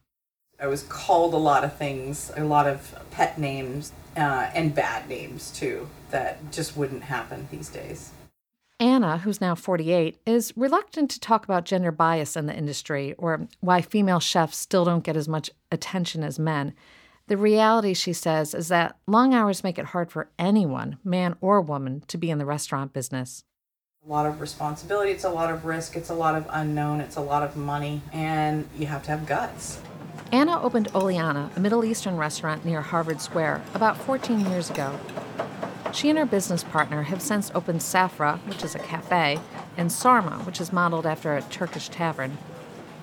I 0.62 0.68
was 0.68 0.84
called 0.84 1.34
a 1.34 1.38
lot 1.38 1.64
of 1.64 1.76
things, 1.76 2.30
a 2.36 2.44
lot 2.44 2.68
of 2.68 2.94
pet 3.10 3.36
names, 3.36 3.92
uh, 4.16 4.48
and 4.54 4.72
bad 4.72 5.08
names 5.08 5.50
too 5.50 5.88
that 6.10 6.52
just 6.52 6.76
wouldn't 6.76 7.02
happen 7.02 7.48
these 7.50 7.68
days. 7.68 8.12
Ana, 8.78 9.18
who's 9.18 9.40
now 9.40 9.56
48, 9.56 10.18
is 10.24 10.52
reluctant 10.56 11.10
to 11.10 11.20
talk 11.20 11.44
about 11.44 11.64
gender 11.64 11.90
bias 11.90 12.36
in 12.36 12.46
the 12.46 12.54
industry 12.54 13.14
or 13.18 13.48
why 13.58 13.80
female 13.80 14.20
chefs 14.20 14.56
still 14.56 14.84
don't 14.84 15.02
get 15.02 15.16
as 15.16 15.26
much 15.26 15.50
attention 15.72 16.22
as 16.22 16.38
men. 16.38 16.74
The 17.26 17.36
reality, 17.36 17.94
she 17.94 18.12
says, 18.12 18.54
is 18.54 18.68
that 18.68 18.96
long 19.08 19.34
hours 19.34 19.64
make 19.64 19.78
it 19.78 19.86
hard 19.86 20.12
for 20.12 20.30
anyone, 20.38 20.98
man 21.02 21.34
or 21.40 21.60
woman, 21.60 22.04
to 22.06 22.18
be 22.18 22.30
in 22.30 22.38
the 22.38 22.46
restaurant 22.46 22.92
business. 22.92 23.42
A 24.04 24.10
lot 24.10 24.26
of 24.26 24.40
responsibility, 24.40 25.10
it's 25.10 25.24
a 25.24 25.30
lot 25.30 25.52
of 25.52 25.64
risk, 25.64 25.96
it's 25.96 26.10
a 26.10 26.14
lot 26.14 26.34
of 26.36 26.46
unknown, 26.50 27.00
it's 27.00 27.16
a 27.16 27.20
lot 27.20 27.42
of 27.42 27.56
money, 27.56 28.02
and 28.12 28.68
you 28.76 28.86
have 28.86 29.02
to 29.04 29.10
have 29.10 29.26
guts. 29.26 29.80
Ana 30.32 30.62
opened 30.62 30.88
Oleana, 30.94 31.50
a 31.56 31.60
Middle 31.60 31.84
Eastern 31.84 32.16
restaurant 32.16 32.64
near 32.64 32.80
Harvard 32.80 33.20
Square, 33.20 33.62
about 33.74 33.98
14 33.98 34.40
years 34.48 34.70
ago. 34.70 34.98
She 35.92 36.08
and 36.08 36.18
her 36.18 36.24
business 36.24 36.64
partner 36.64 37.02
have 37.02 37.20
since 37.20 37.50
opened 37.54 37.80
Sofra, 37.80 38.38
which 38.48 38.64
is 38.64 38.74
a 38.74 38.78
cafe, 38.78 39.38
and 39.76 39.92
Sarma, 39.92 40.38
which 40.44 40.58
is 40.58 40.72
modeled 40.72 41.04
after 41.04 41.36
a 41.36 41.42
Turkish 41.42 41.90
tavern. 41.90 42.38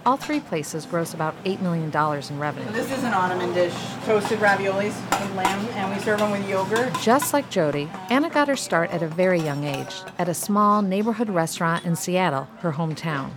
All 0.07 0.17
three 0.17 0.39
places 0.39 0.87
gross 0.87 1.13
about 1.13 1.35
$8 1.43 1.61
million 1.61 1.89
in 1.93 2.39
revenue. 2.39 2.71
This 2.71 2.91
is 2.91 3.03
an 3.03 3.13
Ottoman 3.13 3.53
dish, 3.53 3.75
toasted 4.05 4.39
raviolis 4.39 4.95
with 5.21 5.35
lamb, 5.35 5.67
and 5.73 5.93
we 5.93 6.01
serve 6.01 6.17
them 6.17 6.31
with 6.31 6.49
yogurt. 6.49 6.91
Just 6.99 7.31
like 7.31 7.51
Jody, 7.51 7.91
Ana 8.09 8.31
got 8.31 8.47
her 8.47 8.55
start 8.55 8.89
at 8.89 9.03
a 9.03 9.07
very 9.07 9.39
young 9.39 9.65
age, 9.65 10.01
at 10.17 10.29
a 10.29 10.33
small 10.33 10.81
neighborhood 10.81 11.29
restaurant 11.29 11.85
in 11.85 11.95
Seattle, 11.95 12.47
her 12.61 12.71
hometown. 12.71 13.29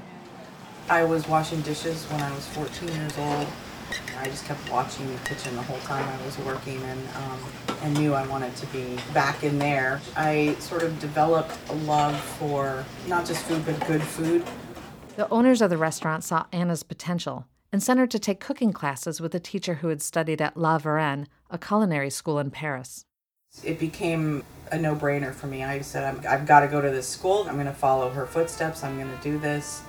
I 0.89 1.05
was 1.05 1.29
washing 1.29 1.61
dishes 1.61 2.05
when 2.07 2.23
I 2.23 2.35
was 2.35 2.47
14 2.49 2.89
years 2.89 3.19
old. 3.19 3.47
I 4.23 4.27
just 4.27 4.45
kept 4.45 4.71
watching 4.71 5.13
the 5.13 5.19
kitchen 5.25 5.57
the 5.57 5.63
whole 5.63 5.81
time 5.81 6.09
I 6.09 6.25
was 6.25 6.39
working 6.39 6.81
and, 6.81 7.09
um, 7.17 7.41
and 7.83 7.99
knew 7.99 8.15
I 8.15 8.25
wanted 8.29 8.55
to 8.55 8.67
be 8.67 8.97
back 9.13 9.43
in 9.43 9.59
there. 9.59 10.01
I 10.17 10.55
sort 10.61 10.85
of 10.85 11.01
developed 11.01 11.59
a 11.71 11.75
love 11.75 12.19
for 12.21 12.85
not 13.09 13.27
just 13.27 13.43
food, 13.47 13.67
but 13.67 13.85
good 13.89 14.01
food. 14.01 14.45
The 15.17 15.29
owners 15.29 15.61
of 15.61 15.71
the 15.71 15.77
restaurant 15.77 16.23
saw 16.23 16.47
Ana's 16.53 16.85
potential 16.85 17.47
and 17.73 17.83
sent 17.83 17.99
her 17.99 18.07
to 18.07 18.19
take 18.21 18.39
cooking 18.39 18.73
classes 18.73 19.21
with 19.21 19.35
a 19.35 19.41
teacher 19.41 19.75
who 19.75 19.89
had 19.89 20.01
studied 20.01 20.41
at 20.41 20.57
La 20.57 20.79
Varenne, 20.79 21.27
a 21.51 21.59
culinary 21.59 22.11
school 22.11 22.39
in 22.39 22.53
Paris. 22.53 23.05
It 23.65 23.81
became 23.81 24.45
a 24.71 24.79
no 24.79 24.95
brainer 24.95 25.35
for 25.35 25.49
me. 25.49 25.65
I 25.65 25.81
said, 25.81 26.25
i 26.25 26.31
have 26.31 26.47
got 26.47 26.61
to 26.61 26.69
go 26.69 26.81
to 26.81 26.91
this 26.91 27.09
school. 27.09 27.45
I'm 27.49 27.55
going 27.55 27.67
to 27.67 27.73
follow 27.73 28.09
her 28.11 28.27
footsteps. 28.27 28.85
I'm 28.85 28.97
going 28.97 29.11
to 29.11 29.23
do 29.23 29.37
this 29.39 29.83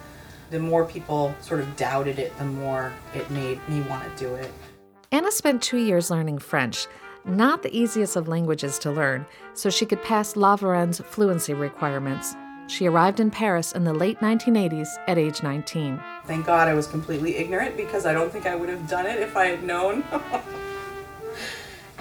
the 0.53 0.59
more 0.59 0.85
people 0.85 1.35
sort 1.41 1.59
of 1.59 1.75
doubted 1.75 2.19
it, 2.19 2.37
the 2.37 2.45
more 2.45 2.93
it 3.15 3.29
made 3.31 3.59
me 3.67 3.81
want 3.81 4.03
to 4.03 4.23
do 4.23 4.35
it. 4.35 4.51
Ana 5.11 5.31
spent 5.31 5.63
two 5.63 5.77
years 5.77 6.11
learning 6.11 6.37
French. 6.37 6.85
Not 7.25 7.63
the 7.63 7.75
easiest 7.75 8.15
of 8.15 8.27
languages 8.27 8.77
to 8.79 8.91
learn, 8.91 9.25
so 9.55 9.71
she 9.71 9.85
could 9.85 10.03
pass 10.03 10.35
La 10.35 10.55
fluency 10.55 11.55
requirements. 11.55 12.35
She 12.67 12.85
arrived 12.85 13.19
in 13.19 13.31
Paris 13.31 13.71
in 13.71 13.83
the 13.83 13.93
late 13.93 14.19
1980s 14.19 14.89
at 15.07 15.17
age 15.17 15.41
19. 15.41 15.99
Thank 16.25 16.45
God 16.45 16.67
I 16.67 16.75
was 16.75 16.85
completely 16.85 17.37
ignorant 17.37 17.75
because 17.75 18.05
I 18.05 18.13
don't 18.13 18.31
think 18.31 18.45
I 18.45 18.55
would 18.55 18.69
have 18.69 18.87
done 18.87 19.07
it 19.07 19.19
if 19.19 19.35
I 19.35 19.47
had 19.47 19.63
known 19.63 20.03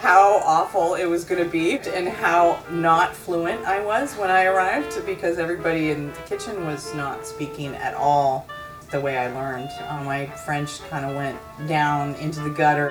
how 0.03 0.39
awful 0.45 0.97
it 0.97 1.05
was 1.05 1.23
going 1.23 1.41
to 1.41 1.49
be 1.49 1.79
and 1.79 2.09
how 2.09 2.61
not 2.73 3.15
fluent 3.15 3.65
I 3.65 3.79
was 3.85 4.15
when 4.17 4.31
I 4.31 4.47
arrived 4.47 5.07
because 5.07 5.39
everybody 5.39 5.91
in 5.91 6.09
the 6.09 6.19
kitchen 6.23 6.67
was 6.67 6.93
not 6.93 7.25
speaking 7.25 7.77
at 7.77 7.95
all 7.95 8.49
the 8.91 9.01
way 9.01 9.17
I 9.17 9.33
learned. 9.33 9.69
Uh, 9.87 10.03
my 10.03 10.27
French 10.27 10.81
kind 10.91 11.05
of 11.05 11.15
went 11.15 11.39
down 11.69 12.17
into 12.17 12.41
the 12.41 12.51
gutter. 12.51 12.91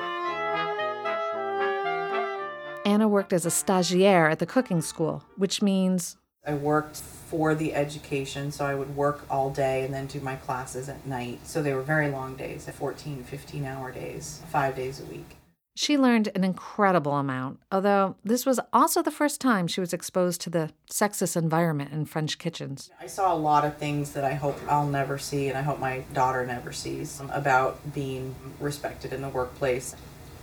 Ana 2.85 3.09
worked 3.09 3.33
as 3.33 3.45
a 3.45 3.49
stagiaire 3.49 4.31
at 4.31 4.39
the 4.39 4.45
cooking 4.45 4.81
school, 4.81 5.25
which 5.35 5.61
means 5.61 6.15
I 6.47 6.53
worked 6.53 6.95
for 6.95 7.53
the 7.53 7.75
education, 7.75 8.53
so 8.53 8.65
I 8.65 8.73
would 8.73 8.95
work 8.95 9.25
all 9.29 9.49
day 9.49 9.83
and 9.83 9.93
then 9.93 10.07
do 10.07 10.21
my 10.21 10.37
classes 10.37 10.87
at 10.87 11.05
night. 11.05 11.45
So 11.45 11.61
they 11.61 11.73
were 11.73 11.81
very 11.81 12.09
long 12.09 12.37
days, 12.37 12.69
14, 12.69 13.25
15 13.25 13.65
hour 13.65 13.91
days, 13.91 14.41
five 14.49 14.77
days 14.77 15.01
a 15.01 15.03
week. 15.03 15.35
She 15.73 15.97
learned 15.97 16.29
an 16.35 16.43
incredible 16.43 17.13
amount, 17.13 17.59
although 17.71 18.15
this 18.23 18.45
was 18.45 18.59
also 18.73 19.01
the 19.01 19.11
first 19.11 19.39
time 19.39 19.67
she 19.67 19.79
was 19.79 19.93
exposed 19.93 20.41
to 20.41 20.49
the 20.49 20.69
sexist 20.89 21.37
environment 21.37 21.91
in 21.93 22.05
French 22.05 22.37
kitchens. 22.37 22.91
I 22.99 23.07
saw 23.07 23.33
a 23.33 23.35
lot 23.35 23.65
of 23.65 23.77
things 23.77 24.11
that 24.13 24.23
I 24.23 24.33
hope 24.33 24.59
I'll 24.67 24.87
never 24.87 25.17
see, 25.17 25.47
and 25.47 25.57
I 25.57 25.61
hope 25.61 25.79
my 25.79 26.03
daughter 26.13 26.45
never 26.45 26.71
sees 26.71 27.21
about 27.31 27.93
being 27.93 28.35
respected 28.59 29.13
in 29.13 29.21
the 29.21 29.29
workplace. 29.29 29.95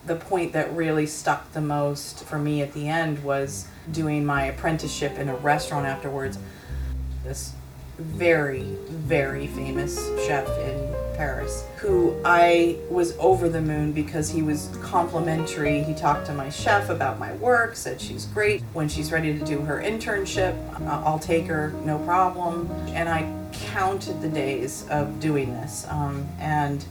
The 0.06 0.16
point 0.16 0.54
that 0.54 0.75
really 0.75 1.06
stuck 1.06 1.52
the 1.52 1.61
most 1.61 2.25
for 2.25 2.38
me 2.38 2.62
at 2.62 2.73
the 2.73 2.88
end 2.88 3.23
was 3.23 3.68
doing 3.92 4.25
my 4.25 4.44
apprenticeship 4.44 5.18
in 5.18 5.28
a 5.28 5.37
restaurant 5.37 5.87
afterwards. 5.87 6.38
This 7.25 7.52
very, 7.99 8.62
very 8.62 9.49
famous 9.49 9.99
chef 10.26 10.49
in 10.61 10.88
Paris, 11.19 11.65
who 11.79 12.17
I 12.25 12.77
was 12.89 13.19
over 13.19 13.49
the 13.49 13.61
moon 13.61 13.93
because 13.93 14.31
he 14.31 14.41
was 14.41 14.71
complimentary. 14.81 15.83
He 15.83 15.93
talked 15.93 16.27
to 16.27 16.33
my 16.33 16.49
chef 16.49 16.91
about 16.91 17.19
my 17.19 17.33
work, 17.35 17.75
said 17.75 18.01
she's 18.01 18.25
great. 18.27 18.63
When 18.73 18.89
she's 18.89 19.11
ready 19.11 19.37
to 19.37 19.45
do 19.45 19.59
her 19.63 19.83
internship, 19.83 20.55
uh, 20.81 21.03
I'll 21.05 21.19
take 21.19 21.47
her, 21.47 21.75
no 21.85 21.99
problem. 21.99 22.71
And 22.91 23.09
I 23.09 23.29
counted 23.53 24.23
the 24.23 24.29
days 24.29 24.87
of 24.91 25.19
doing 25.19 25.53
this. 25.55 25.87
Um, 25.89 26.29
and 26.39 26.85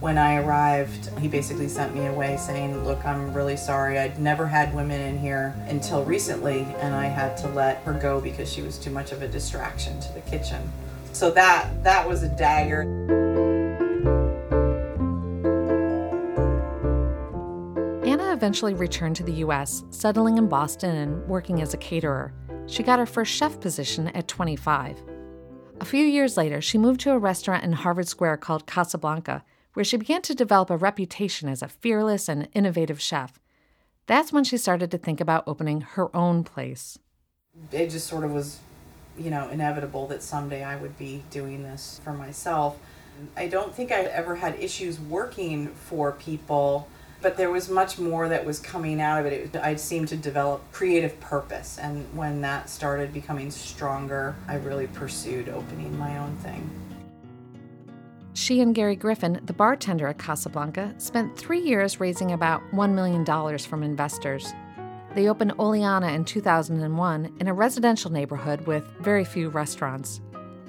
when 0.00 0.18
I 0.18 0.36
arrived, 0.36 1.08
he 1.18 1.26
basically 1.26 1.68
sent 1.68 1.94
me 1.94 2.06
away 2.06 2.36
saying, 2.36 2.84
Look, 2.84 3.02
I'm 3.06 3.32
really 3.32 3.56
sorry. 3.56 3.98
I'd 3.98 4.18
never 4.18 4.46
had 4.46 4.74
women 4.74 5.00
in 5.00 5.18
here 5.18 5.54
until 5.68 6.04
recently, 6.04 6.66
and 6.80 6.94
I 6.94 7.06
had 7.06 7.34
to 7.38 7.48
let 7.48 7.78
her 7.84 7.94
go 7.94 8.20
because 8.20 8.52
she 8.52 8.60
was 8.60 8.78
too 8.78 8.90
much 8.90 9.10
of 9.10 9.22
a 9.22 9.28
distraction 9.28 9.98
to 10.00 10.12
the 10.12 10.20
kitchen. 10.20 10.70
So 11.12 11.30
that 11.32 11.82
that 11.82 12.06
was 12.06 12.22
a 12.22 12.28
dagger. 12.28 13.19
Eventually 18.40 18.72
returned 18.72 19.14
to 19.16 19.22
the 19.22 19.44
US, 19.44 19.84
settling 19.90 20.38
in 20.38 20.48
Boston 20.48 20.96
and 20.96 21.28
working 21.28 21.60
as 21.60 21.74
a 21.74 21.76
caterer. 21.76 22.32
She 22.66 22.82
got 22.82 22.98
her 22.98 23.04
first 23.04 23.30
chef 23.30 23.60
position 23.60 24.08
at 24.08 24.28
25. 24.28 24.96
A 25.78 25.84
few 25.84 26.06
years 26.06 26.38
later, 26.38 26.62
she 26.62 26.78
moved 26.78 27.00
to 27.00 27.12
a 27.12 27.18
restaurant 27.18 27.64
in 27.64 27.72
Harvard 27.74 28.08
Square 28.08 28.38
called 28.38 28.66
Casablanca, 28.66 29.44
where 29.74 29.84
she 29.84 29.98
began 29.98 30.22
to 30.22 30.34
develop 30.34 30.70
a 30.70 30.78
reputation 30.78 31.50
as 31.50 31.60
a 31.60 31.68
fearless 31.68 32.30
and 32.30 32.48
innovative 32.54 32.98
chef. 32.98 33.38
That's 34.06 34.32
when 34.32 34.44
she 34.44 34.56
started 34.56 34.90
to 34.92 34.96
think 34.96 35.20
about 35.20 35.44
opening 35.46 35.82
her 35.82 36.16
own 36.16 36.42
place. 36.42 36.98
It 37.70 37.90
just 37.90 38.06
sort 38.06 38.24
of 38.24 38.32
was, 38.32 38.58
you 39.18 39.28
know, 39.28 39.50
inevitable 39.50 40.06
that 40.06 40.22
someday 40.22 40.64
I 40.64 40.76
would 40.76 40.96
be 40.96 41.24
doing 41.30 41.62
this 41.62 42.00
for 42.02 42.14
myself. 42.14 42.78
I 43.36 43.48
don't 43.48 43.74
think 43.74 43.92
I'd 43.92 44.06
ever 44.06 44.36
had 44.36 44.58
issues 44.58 44.98
working 44.98 45.66
for 45.68 46.12
people, 46.12 46.88
but 47.22 47.36
there 47.36 47.50
was 47.50 47.68
much 47.68 47.98
more 47.98 48.28
that 48.28 48.44
was 48.44 48.58
coming 48.58 49.00
out 49.00 49.20
of 49.20 49.26
it. 49.26 49.54
it 49.54 49.56
I 49.56 49.76
seemed 49.76 50.08
to 50.08 50.16
develop 50.16 50.62
creative 50.72 51.18
purpose, 51.20 51.78
and 51.78 52.06
when 52.16 52.40
that 52.40 52.68
started 52.70 53.12
becoming 53.12 53.50
stronger, 53.50 54.34
I 54.48 54.56
really 54.56 54.86
pursued 54.88 55.48
opening 55.48 55.98
my 55.98 56.18
own 56.18 56.36
thing. 56.36 56.68
She 58.32 58.60
and 58.60 58.74
Gary 58.74 58.96
Griffin, 58.96 59.40
the 59.44 59.52
bartender 59.52 60.06
at 60.06 60.18
Casablanca, 60.18 60.94
spent 60.98 61.36
three 61.36 61.60
years 61.60 62.00
raising 62.00 62.32
about 62.32 62.62
$1 62.72 62.94
million 62.94 63.58
from 63.58 63.82
investors. 63.82 64.52
They 65.14 65.28
opened 65.28 65.52
Oleana 65.58 66.08
in 66.12 66.24
2001 66.24 67.36
in 67.40 67.48
a 67.48 67.52
residential 67.52 68.10
neighborhood 68.10 68.66
with 68.66 68.84
very 69.00 69.24
few 69.24 69.48
restaurants. 69.48 70.20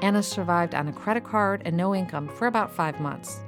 Ana 0.01 0.23
survived 0.23 0.73
on 0.73 0.87
a 0.87 0.93
credit 0.93 1.23
card 1.23 1.61
and 1.63 1.77
no 1.77 1.93
income 1.93 2.27
for 2.27 2.47
about 2.47 2.73
five 2.73 2.99
months. 2.99 3.39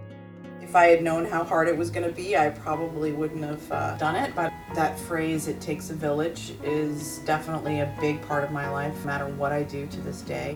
If 0.64 0.78
I 0.78 0.88
had 0.88 1.04
known 1.04 1.26
how 1.26 1.44
hard 1.44 1.68
it 1.68 1.78
was 1.78 1.92
going 1.92 2.08
to 2.08 2.14
be, 2.14 2.38
I 2.38 2.50
probably 2.50 3.12
wouldn't 3.12 3.44
have 3.44 3.72
uh, 3.72 3.98
done 3.98 4.16
it. 4.16 4.34
But 4.34 4.52
that 4.74 4.98
phrase, 4.98 5.48
it 5.48 5.60
takes 5.60 5.90
a 5.90 5.94
village, 5.94 6.54
is 6.64 7.20
definitely 7.20 7.82
a 7.82 7.96
big 8.00 8.22
part 8.24 8.44
of 8.44 8.52
my 8.52 8.70
life, 8.70 8.98
no 9.02 9.06
matter 9.06 9.28
what 9.28 9.52
I 9.52 9.64
do 9.64 9.86
to 9.86 10.02
this 10.02 10.22
day. 10.22 10.56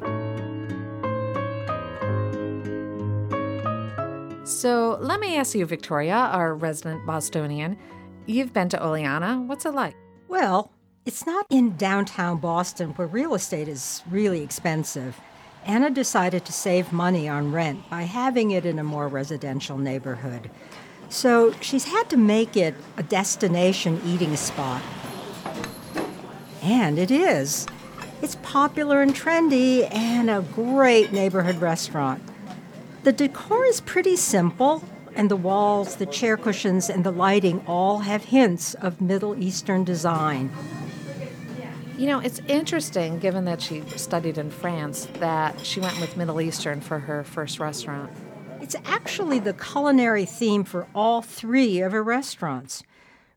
So 4.46 4.98
let 5.02 5.20
me 5.20 5.36
ask 5.36 5.54
you, 5.54 5.65
Victoria, 5.65 6.15
our 6.15 6.56
resident 6.56 7.06
Bostonian. 7.06 7.78
You've 8.26 8.54
been 8.54 8.70
to 8.70 8.84
Oleana. 8.84 9.41
What's 9.41 9.65
it 9.65 9.74
like? 9.74 9.96
Well, 10.30 10.72
it's 11.06 11.26
not 11.26 11.46
in 11.50 11.76
downtown 11.76 12.38
Boston 12.39 12.91
where 12.91 13.08
real 13.08 13.36
estate 13.36 13.67
is 13.67 14.04
really 14.10 14.41
expensive. 14.41 15.20
Ana 15.65 15.89
decided 15.89 16.46
to 16.46 16.54
save 16.54 16.93
money 16.93 17.28
on 17.28 17.52
rent 17.52 17.89
by 17.89 18.04
having 18.04 18.52
it 18.52 18.65
in 18.65 18.80
a 18.80 18.84
more 18.84 19.08
residential 19.08 19.78
neighborhood. 19.78 20.50
So 21.10 21.54
she's 21.62 21.86
had 21.86 22.10
to 22.10 22.17
make 22.17 22.56
it 22.56 22.76
a 22.98 23.04
destination 23.04 24.02
eating 24.06 24.36
spot. 24.36 24.82
And 26.62 27.00
it 27.00 27.12
is. 27.12 27.65
It's 28.22 28.36
popular 28.41 29.02
and 29.02 29.13
trendy 29.13 29.93
and 29.93 30.30
a 30.30 30.41
great 30.41 31.13
neighborhood 31.13 31.58
restaurant. 31.58 32.22
The 33.04 33.13
decor 33.13 33.63
is 33.65 33.80
pretty 33.80 34.15
simple, 34.15 34.84
and 35.15 35.32
the 35.32 35.36
walls, 35.36 35.96
the 35.96 36.06
chair 36.06 36.36
cushions, 36.36 36.89
and 36.89 37.04
the 37.04 37.12
lighting 37.12 37.63
all 37.67 38.00
have 38.00 38.26
hints 38.26 38.74
of 38.74 39.00
Middle 39.00 39.41
Eastern 39.41 39.84
design. 39.84 40.52
You 41.97 42.05
know, 42.05 42.19
it's 42.19 42.39
interesting, 42.47 43.17
given 43.17 43.45
that 43.45 43.60
she 43.60 43.81
studied 43.95 44.38
in 44.38 44.51
France, 44.51 45.07
that 45.13 45.65
she 45.65 45.79
went 45.79 45.99
with 45.99 46.15
Middle 46.15 46.39
Eastern 46.39 46.79
for 46.79 46.99
her 46.99 47.23
first 47.23 47.60
restaurant. 47.60 48.12
It's 48.62 48.75
actually 48.86 49.39
the 49.39 49.55
culinary 49.55 50.25
theme 50.25 50.63
for 50.63 50.88
all 50.93 51.23
three 51.23 51.81
of 51.81 51.93
her 51.93 52.03
restaurants. 52.03 52.83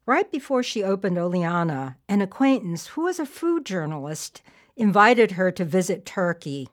Right 0.05 0.31
before 0.31 0.63
she 0.63 0.83
opened 0.83 1.17
Oleana, 1.17 1.97
an 2.07 2.21
acquaintance 2.21 2.89
who 2.89 3.05
was 3.05 3.19
a 3.19 3.25
food 3.25 3.65
journalist 3.65 4.43
invited 4.77 5.33
her 5.33 5.51
to 5.53 5.65
visit 5.65 6.05
Turkey. 6.05 6.69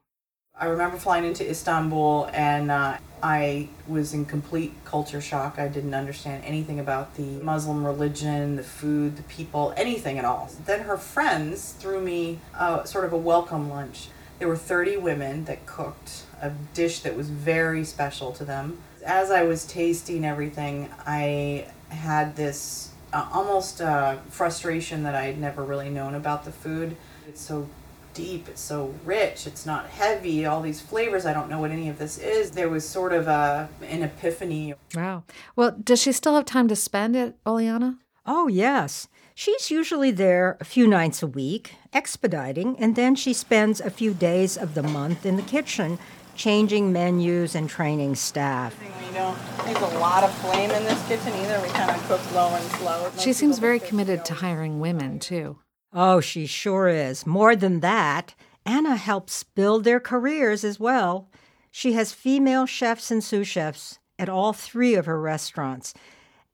I 0.59 0.65
remember 0.65 0.97
flying 0.97 1.23
into 1.23 1.47
Istanbul 1.47 2.31
and 2.33 2.71
uh, 2.71 2.97
I 3.21 3.69
was 3.87 4.15
in 4.15 4.25
complete 4.25 4.73
culture 4.85 5.21
shock. 5.21 5.59
I 5.59 5.67
didn't 5.67 5.93
understand 5.93 6.43
anything 6.45 6.79
about 6.79 7.15
the 7.15 7.37
Muslim 7.43 7.85
religion, 7.85 8.55
the 8.55 8.63
food, 8.63 9.17
the 9.17 9.23
people, 9.23 9.71
anything 9.77 10.17
at 10.17 10.25
all. 10.25 10.49
Then 10.65 10.81
her 10.81 10.97
friends 10.97 11.73
threw 11.73 12.01
me 12.01 12.39
sort 12.85 13.05
of 13.05 13.13
a 13.13 13.17
welcome 13.17 13.69
lunch. 13.69 14.07
There 14.39 14.47
were 14.47 14.57
30 14.57 14.97
women 14.97 15.45
that 15.45 15.67
cooked 15.67 16.23
a 16.41 16.51
dish 16.73 17.01
that 17.01 17.15
was 17.15 17.29
very 17.29 17.83
special 17.83 18.31
to 18.33 18.43
them. 18.43 18.79
As 19.05 19.29
I 19.29 19.43
was 19.43 19.65
tasting 19.65 20.25
everything, 20.25 20.89
I 21.05 21.67
had 21.89 22.35
this 22.35 22.91
uh, 23.13 23.29
almost 23.31 23.79
uh, 23.79 24.17
frustration 24.29 25.03
that 25.03 25.13
I 25.13 25.25
had 25.25 25.39
never 25.39 25.63
really 25.63 25.89
known 25.89 26.15
about 26.15 26.45
the 26.45 26.51
food. 26.51 26.97
It's 27.27 27.41
so 27.41 27.69
deep, 28.17 28.49
it's 28.49 28.59
so 28.59 28.95
rich, 29.05 29.45
it's 29.45 29.65
not 29.65 29.85
heavy, 29.85 30.45
all 30.45 30.61
these 30.61 30.81
flavors, 30.81 31.25
I 31.27 31.33
don't 31.33 31.49
know 31.49 31.59
what 31.59 31.69
any 31.69 31.87
of 31.87 31.99
this 31.99 32.17
is. 32.17 32.51
There 32.51 32.67
was 32.67 32.87
sort 32.87 33.13
of 33.13 33.27
a, 33.27 33.69
an 33.83 34.01
epiphany. 34.01 34.73
Wow. 34.95 35.23
Well, 35.55 35.77
does 35.81 36.01
she 36.01 36.11
still 36.11 36.35
have 36.35 36.45
time 36.45 36.67
to 36.69 36.75
spend 36.75 37.15
at 37.15 37.35
Oleana? 37.45 37.99
Oh, 38.25 38.47
yes. 38.47 39.07
She's 39.35 39.69
usually 39.69 40.09
there 40.09 40.57
a 40.59 40.65
few 40.65 40.87
nights 40.87 41.21
a 41.21 41.27
week, 41.27 41.75
expediting, 41.93 42.75
and 42.79 42.95
then 42.95 43.15
she 43.15 43.33
spends 43.33 43.79
a 43.79 43.91
few 43.91 44.15
days 44.15 44.57
of 44.57 44.73
the 44.73 44.81
month 44.81 45.27
in 45.27 45.35
the 45.35 45.43
kitchen, 45.43 45.99
changing 46.35 46.91
menus 46.91 47.53
and 47.53 47.69
training 47.69 48.15
staff. 48.15 48.75
We 48.81 49.13
don't 49.13 49.37
use 49.67 49.77
a 49.77 49.99
lot 49.99 50.23
of 50.23 50.33
flame 50.39 50.71
in 50.71 50.83
this 50.85 51.07
kitchen 51.07 51.33
either. 51.33 51.61
We 51.61 51.69
kind 51.69 51.91
of 51.91 52.07
cook 52.07 52.31
low 52.33 52.49
and 52.55 52.65
slow. 52.71 53.11
She 53.19 53.31
seems 53.31 53.59
very 53.59 53.79
committed 53.79 54.25
to 54.25 54.33
hiring 54.33 54.79
women, 54.79 55.19
too. 55.19 55.59
Oh, 55.99 56.19
she 56.19 56.45
sure 56.45 56.87
is. 56.89 57.25
More 57.25 57.55
than 57.55 57.79
that, 57.79 58.35
Ana 58.67 58.97
helps 58.97 59.41
build 59.41 59.83
their 59.83 59.99
careers 59.99 60.63
as 60.63 60.79
well. 60.79 61.27
She 61.71 61.93
has 61.93 62.13
female 62.13 62.67
chefs 62.67 63.09
and 63.09 63.23
sous 63.23 63.47
chefs 63.47 63.97
at 64.19 64.29
all 64.29 64.53
three 64.53 64.93
of 64.93 65.07
her 65.07 65.19
restaurants. 65.19 65.95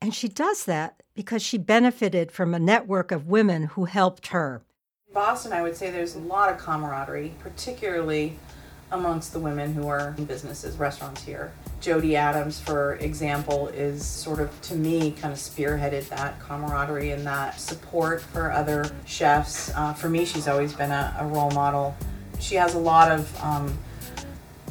And 0.00 0.14
she 0.14 0.28
does 0.28 0.64
that 0.64 1.02
because 1.14 1.42
she 1.42 1.58
benefited 1.58 2.32
from 2.32 2.54
a 2.54 2.58
network 2.58 3.12
of 3.12 3.26
women 3.26 3.64
who 3.64 3.84
helped 3.84 4.28
her. 4.28 4.62
In 5.08 5.12
Boston, 5.12 5.52
I 5.52 5.60
would 5.60 5.76
say 5.76 5.90
there's 5.90 6.14
a 6.14 6.20
lot 6.20 6.50
of 6.50 6.56
camaraderie, 6.56 7.34
particularly 7.40 8.38
amongst 8.92 9.34
the 9.34 9.40
women 9.40 9.74
who 9.74 9.88
are 9.88 10.14
in 10.16 10.24
businesses, 10.24 10.78
restaurants 10.78 11.22
here. 11.22 11.52
Jody 11.84 12.16
Adams, 12.16 12.58
for 12.58 12.94
example, 12.94 13.68
is 13.68 14.06
sort 14.06 14.40
of, 14.40 14.58
to 14.62 14.74
me, 14.74 15.10
kind 15.10 15.34
of 15.34 15.38
spearheaded 15.38 16.08
that 16.08 16.40
camaraderie 16.40 17.10
and 17.10 17.26
that 17.26 17.60
support 17.60 18.22
for 18.22 18.50
other 18.50 18.90
chefs. 19.04 19.70
Uh, 19.74 19.92
for 19.92 20.08
me, 20.08 20.24
she's 20.24 20.48
always 20.48 20.72
been 20.72 20.90
a, 20.90 21.14
a, 21.20 21.26
role 21.26 21.50
model. 21.50 21.94
She 22.40 22.54
has 22.54 22.74
a 22.74 22.78
lot 22.78 23.12
of 23.12 23.44
um, 23.44 23.76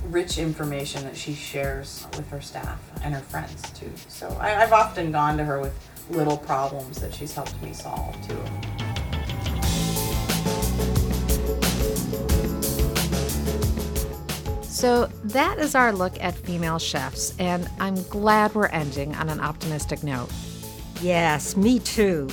rich 0.06 0.40
information 0.40 1.04
that 1.04 1.16
she 1.16 1.36
shares 1.36 2.08
with 2.18 2.28
her 2.30 2.42
staff 2.42 2.82
and 3.04 3.14
her 3.14 3.22
friends, 3.22 3.62
too. 3.74 3.92
So 4.08 4.28
I, 4.42 4.64
I've 4.64 4.74
often 4.74 5.12
gone 5.12 5.38
to 5.38 5.44
her 5.44 5.60
with 5.60 5.78
little 6.10 6.38
problems 6.38 7.00
that 7.00 7.14
she's 7.14 7.34
helped 7.36 7.62
me 7.62 7.74
solve, 7.74 8.16
too. 8.28 8.83
So 14.84 15.06
that 15.24 15.60
is 15.60 15.76
our 15.76 15.94
look 15.94 16.22
at 16.22 16.36
female 16.36 16.78
chefs, 16.78 17.34
and 17.40 17.70
I'm 17.80 18.04
glad 18.10 18.54
we're 18.54 18.68
ending 18.68 19.16
on 19.16 19.30
an 19.30 19.40
optimistic 19.40 20.04
note. 20.04 20.28
Yes, 21.02 21.56
me 21.56 21.80
too. 21.80 22.28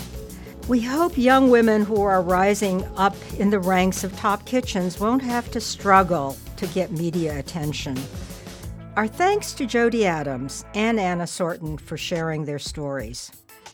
We 0.67 0.81
hope 0.81 1.17
young 1.17 1.51
women 1.51 1.85
who 1.85 2.03
are 2.03 2.21
rising 2.21 2.85
up 2.97 3.15
in 3.39 3.51
the 3.51 3.61
ranks 3.61 4.03
of 4.03 4.17
top 4.17 4.47
kitchens 4.47 4.99
won't 4.99 5.23
have 5.23 5.49
to 5.53 5.61
struggle 5.61 6.37
to 6.57 6.67
get 6.67 6.91
media 6.91 7.39
attention. 7.39 7.97
Our 8.97 9.07
thanks 9.07 9.53
to 9.53 9.65
Jody 9.65 10.05
Adams 10.05 10.65
and 10.75 10.99
Ana 10.99 11.27
Sortun 11.27 11.81
for 11.81 11.97
sharing 11.97 12.47
their 12.47 12.59
stories. 12.59 13.31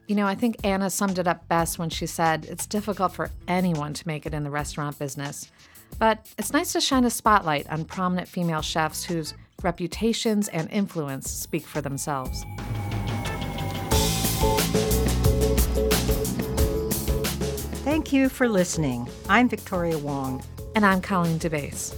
You 0.06 0.16
know, 0.16 0.26
I 0.26 0.34
think 0.34 0.56
Ana 0.64 0.90
summed 0.90 1.18
it 1.18 1.26
up 1.26 1.48
best 1.48 1.78
when 1.78 1.88
she 1.88 2.04
said 2.04 2.44
it's 2.44 2.66
difficult 2.66 3.12
for 3.14 3.30
anyone 3.48 3.94
to 3.94 4.06
make 4.06 4.26
it 4.26 4.34
in 4.34 4.44
the 4.44 4.50
restaurant 4.50 4.98
business. 4.98 5.50
But 5.98 6.26
it's 6.38 6.52
nice 6.52 6.72
to 6.72 6.80
shine 6.80 7.04
a 7.04 7.10
spotlight 7.10 7.68
on 7.70 7.84
prominent 7.84 8.28
female 8.28 8.62
chefs 8.62 9.04
whose 9.04 9.34
reputations 9.62 10.48
and 10.48 10.70
influence 10.70 11.30
speak 11.30 11.66
for 11.66 11.80
themselves. 11.80 12.44
Thank 17.84 18.12
you 18.12 18.28
for 18.28 18.48
listening. 18.48 19.08
I'm 19.28 19.48
Victoria 19.48 19.98
Wong. 19.98 20.42
And 20.74 20.84
I'm 20.84 21.00
Colleen 21.00 21.38
DeBaise. 21.38 21.94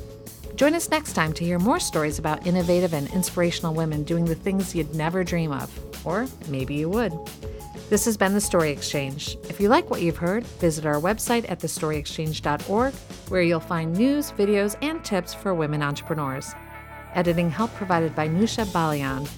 Join 0.55 0.74
us 0.74 0.90
next 0.90 1.12
time 1.14 1.33
to 1.35 1.44
hear 1.44 1.59
more 1.59 1.81
stories 1.81 2.18
about 2.18 2.46
innovative 2.46 2.92
and 2.92 3.12
inspirational 3.12 3.74
women 3.74 4.05
doing 4.05 4.24
the 4.24 4.35
things 4.35 4.74
you'd 4.74 4.94
never 4.94 5.24
dream 5.24 5.53
of. 5.53 6.07
Or 6.07 6.27
maybe 6.48 6.74
you 6.74 6.88
would. 6.88 7.12
This 7.90 8.05
has 8.05 8.16
been 8.16 8.35
The 8.35 8.40
Story 8.40 8.70
Exchange. 8.70 9.37
If 9.48 9.61
you 9.61 9.68
like 9.68 9.88
what 9.90 10.03
you've 10.03 10.16
heard, 10.16 10.44
visit 10.44 10.85
our 10.85 11.01
website 11.01 11.51
at 11.51 11.61
thestoryexchange.org, 11.61 12.94
where 13.30 13.42
you'll 13.42 13.60
find 13.60 13.96
news, 13.96 14.32
videos, 14.32 14.76
and 14.82 15.04
tips 15.04 15.34
for 15.34 15.54
women 15.54 15.82
entrepreneurs. 15.82 16.54
Editing 17.14 17.50
help 17.50 17.72
provided 17.74 18.14
by 18.14 18.28
Nusha 18.28 18.64
Balian. 18.66 19.28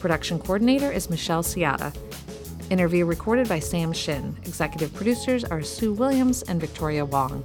Production 0.00 0.38
coordinator 0.38 0.90
is 0.90 1.10
Michelle 1.10 1.42
Ciata. 1.42 1.94
Interview 2.70 3.04
recorded 3.04 3.48
by 3.48 3.58
Sam 3.58 3.92
Shin. 3.92 4.36
Executive 4.44 4.92
producers 4.94 5.44
are 5.44 5.62
Sue 5.62 5.92
Williams 5.92 6.42
and 6.42 6.60
Victoria 6.60 7.04
Wong. 7.04 7.42